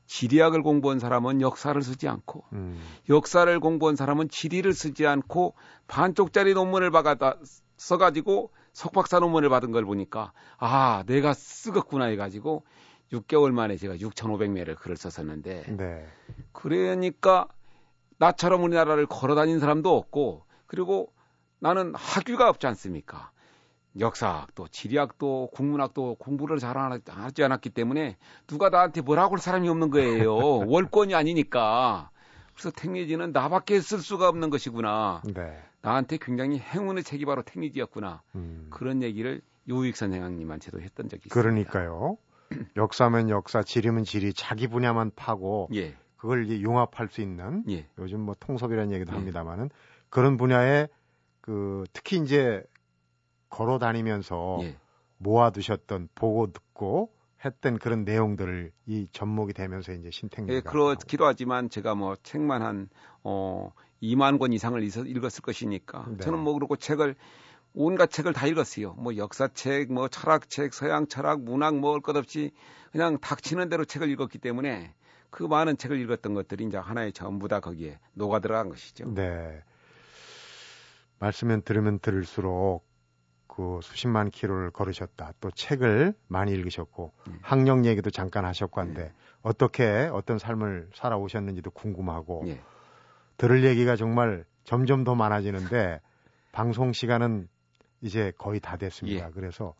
지리학을 0.06 0.62
공부한 0.62 0.98
사람은 0.98 1.42
역사를 1.42 1.80
쓰지 1.82 2.08
않고 2.08 2.44
음. 2.54 2.80
역사를 3.10 3.60
공부한 3.60 3.94
사람은 3.94 4.30
지리를 4.30 4.72
쓰지 4.72 5.06
않고 5.06 5.54
반쪽짜리 5.86 6.54
논문을 6.54 6.90
박아다 6.90 7.36
써가지고 7.76 8.50
석박사 8.72 9.20
논문을 9.20 9.50
받은 9.50 9.70
걸 9.70 9.84
보니까 9.84 10.32
아 10.56 11.04
내가 11.06 11.34
쓰겠구나 11.34 12.06
해가지고 12.06 12.64
6개월 13.12 13.52
만에 13.52 13.76
제가 13.76 13.96
6,500매를 13.96 14.76
글을 14.76 14.96
썼었는데 14.96 15.76
네. 15.76 16.06
그러니까 16.52 17.46
나처럼 18.18 18.62
우리나라를 18.64 19.06
걸어 19.06 19.34
다닌 19.34 19.60
사람도 19.60 19.94
없고 19.94 20.44
그리고 20.66 21.12
나는 21.60 21.94
학위가 21.94 22.48
없지 22.48 22.66
않습니까? 22.66 23.30
역사학도 24.00 24.68
지리학도 24.68 25.50
국문학도 25.52 26.16
공부를 26.16 26.58
잘 26.58 26.76
하지 26.78 27.42
않았기 27.42 27.70
때문에 27.70 28.16
누가 28.46 28.68
나한테 28.68 29.00
뭐라고 29.00 29.34
할 29.34 29.40
사람이 29.40 29.68
없는 29.68 29.90
거예요. 29.90 30.34
월권이 30.68 31.14
아니니까. 31.14 32.10
그래서 32.54 32.70
택리지는 32.70 33.32
나밖에 33.32 33.80
쓸 33.80 33.98
수가 33.98 34.28
없는 34.28 34.50
것이구나. 34.50 35.22
네. 35.32 35.62
나한테 35.80 36.18
굉장히 36.20 36.58
행운의 36.58 37.04
책이 37.04 37.24
바로 37.24 37.42
택리지였구나. 37.42 38.22
음. 38.34 38.66
그런 38.70 39.02
얘기를 39.02 39.40
요익 39.68 39.96
선생님한테도 39.96 40.80
했던 40.80 41.08
적이 41.08 41.26
있습니다. 41.26 41.34
그러니까요. 41.34 42.18
역사면 42.76 43.28
역사, 43.30 43.62
지리면 43.62 44.04
지리, 44.04 44.32
자기 44.32 44.66
분야만 44.66 45.12
파고 45.14 45.68
예. 45.74 45.94
그걸 46.16 46.46
이제 46.46 46.58
융합할 46.60 47.08
수 47.08 47.20
있는 47.20 47.62
예. 47.68 47.86
요즘 47.98 48.20
뭐 48.20 48.34
통섭이라는 48.40 48.92
얘기도 48.92 49.12
예. 49.12 49.16
합니다만은 49.16 49.70
그런 50.10 50.36
분야에 50.36 50.88
그 51.40 51.84
특히 51.92 52.16
이제 52.16 52.62
걸어 53.48 53.78
다니면서 53.78 54.58
예. 54.62 54.76
모아두셨던 55.18 56.08
보고 56.14 56.52
듣고 56.52 57.12
했던 57.44 57.78
그런 57.78 58.04
내용들을 58.04 58.72
이 58.86 59.08
접목이 59.12 59.52
되면서 59.52 59.92
이제 59.92 60.10
신택리가 60.10 60.54
예, 60.54 60.60
그렇기도 60.60 61.26
하지만 61.26 61.70
제가 61.70 61.94
뭐 61.94 62.16
책만 62.22 62.62
한 62.62 62.88
어, 63.22 63.72
2만 64.02 64.38
권 64.38 64.52
이상을 64.52 64.82
읽었을 64.82 65.42
것이니까 65.42 66.06
네. 66.08 66.16
저는 66.18 66.38
뭐 66.40 66.54
그렇고 66.54 66.76
책을 66.76 67.14
온갖 67.74 68.10
책을 68.10 68.32
다 68.32 68.46
읽었어요. 68.46 68.94
뭐 68.94 69.16
역사책, 69.16 69.92
뭐 69.92 70.08
철학책, 70.08 70.74
서양 70.74 71.06
철학, 71.06 71.42
문학 71.42 71.78
먹을 71.78 72.00
것 72.00 72.16
없이 72.16 72.50
그냥 72.90 73.18
닥치는 73.18 73.68
대로 73.68 73.84
책을 73.84 74.10
읽었기 74.10 74.38
때문에 74.38 74.94
그 75.30 75.44
많은 75.44 75.76
책을 75.76 76.00
읽었던 76.00 76.34
것들이 76.34 76.64
이제 76.64 76.76
하나의 76.76 77.12
전부 77.12 77.46
다 77.46 77.60
거기에 77.60 77.98
녹아 78.14 78.40
들어간 78.40 78.68
것이죠. 78.68 79.12
네. 79.14 79.62
말씀을 81.20 81.60
들으면 81.60 81.98
들을수록 81.98 82.87
그 83.58 83.80
수십만 83.82 84.30
킬로를 84.30 84.70
걸으셨다. 84.70 85.32
또 85.40 85.50
책을 85.50 86.14
많이 86.28 86.52
읽으셨고 86.52 87.12
음. 87.26 87.38
학력 87.42 87.86
얘기도 87.86 88.08
잠깐 88.08 88.44
하셨고 88.44 88.80
한데 88.80 89.06
음. 89.06 89.12
어떻게 89.42 90.08
어떤 90.12 90.38
삶을 90.38 90.90
살아오셨는지도 90.94 91.72
궁금하고 91.72 92.44
예. 92.46 92.60
들을 93.36 93.64
얘기가 93.64 93.96
정말 93.96 94.44
점점 94.62 95.02
더 95.02 95.16
많아지는데 95.16 96.00
방송 96.52 96.92
시간은 96.92 97.48
이제 98.00 98.30
거의 98.38 98.60
다 98.60 98.76
됐습니다. 98.76 99.26
예. 99.26 99.30
그래서 99.32 99.74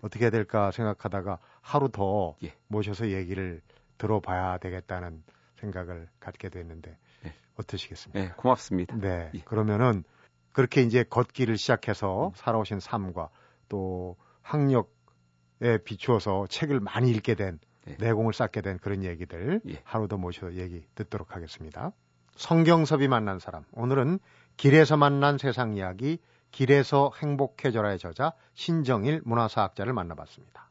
어떻게 0.00 0.24
해야 0.24 0.30
될까 0.30 0.70
생각하다가 0.70 1.40
하루 1.60 1.90
더 1.90 2.36
예. 2.42 2.54
모셔서 2.68 3.10
얘기를 3.10 3.60
들어봐야 3.98 4.56
되겠다는 4.56 5.22
생각을 5.56 6.08
갖게 6.20 6.48
됐는데 6.48 6.96
예. 7.26 7.34
어떠시겠습니까? 7.58 8.18
네, 8.18 8.32
고맙습니다. 8.34 8.96
네, 8.96 9.30
예. 9.34 9.40
그러면은 9.40 10.04
그렇게 10.52 10.82
이제 10.82 11.04
걷기를 11.04 11.56
시작해서 11.56 12.28
음. 12.28 12.32
살아오신 12.34 12.80
삶과 12.80 13.28
또 13.68 14.16
학력에 14.42 15.78
비추어서 15.84 16.46
책을 16.48 16.80
많이 16.80 17.10
읽게 17.10 17.34
된 17.34 17.58
네. 17.86 17.96
내공을 17.98 18.32
쌓게 18.32 18.60
된 18.60 18.78
그런 18.78 19.04
얘기들 19.04 19.60
예. 19.68 19.80
하루 19.84 20.08
더 20.08 20.16
모셔서 20.16 20.54
얘기 20.54 20.84
듣도록 20.94 21.34
하겠습니다. 21.34 21.92
성경섭이 22.36 23.08
만난 23.08 23.38
사람 23.38 23.64
오늘은 23.72 24.18
길에서 24.56 24.96
만난 24.96 25.38
세상 25.38 25.76
이야기 25.76 26.18
길에서 26.50 27.12
행복해져라의 27.16 27.98
저자 27.98 28.32
신정일 28.54 29.22
문화사학자를 29.24 29.92
만나봤습니다. 29.92 30.70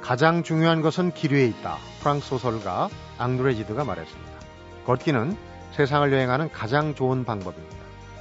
가장 0.00 0.42
중요한 0.42 0.82
것은 0.82 1.12
길 1.12 1.32
위에 1.32 1.46
있다. 1.46 1.76
프랑스 2.00 2.28
소설가 2.28 2.88
앙드레 3.18 3.54
지드가 3.54 3.84
말했습니다. 3.84 4.32
걷기는 4.84 5.51
세상을 5.72 6.12
여행하는 6.12 6.50
가장 6.50 6.94
좋은 6.94 7.24
방법입니다. 7.24 7.76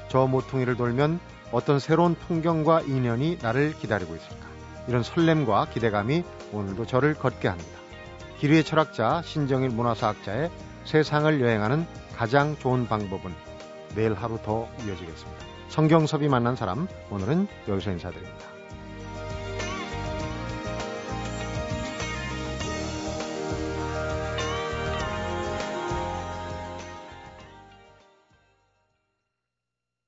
저 0.09 0.27
모퉁이를 0.27 0.75
돌면 0.75 1.19
어떤 1.51 1.79
새로운 1.79 2.15
풍경과 2.15 2.81
인연이 2.81 3.37
나를 3.41 3.73
기다리고 3.77 4.15
있을까. 4.15 4.47
이런 4.87 5.03
설렘과 5.03 5.65
기대감이 5.65 6.23
오늘도 6.51 6.85
저를 6.85 7.13
걷게 7.13 7.47
합니다. 7.47 7.79
기류의 8.39 8.63
철학자 8.63 9.21
신정일 9.23 9.69
문화사학자의 9.69 10.49
세상을 10.85 11.41
여행하는 11.41 11.85
가장 12.15 12.57
좋은 12.57 12.87
방법은 12.87 13.33
내일 13.95 14.13
하루 14.13 14.39
더 14.43 14.67
이어지겠습니다. 14.79 15.45
성경섭이 15.69 16.27
만난 16.27 16.55
사람 16.55 16.87
오늘은 17.09 17.47
여기서 17.67 17.91
인사드립니다. 17.91 18.50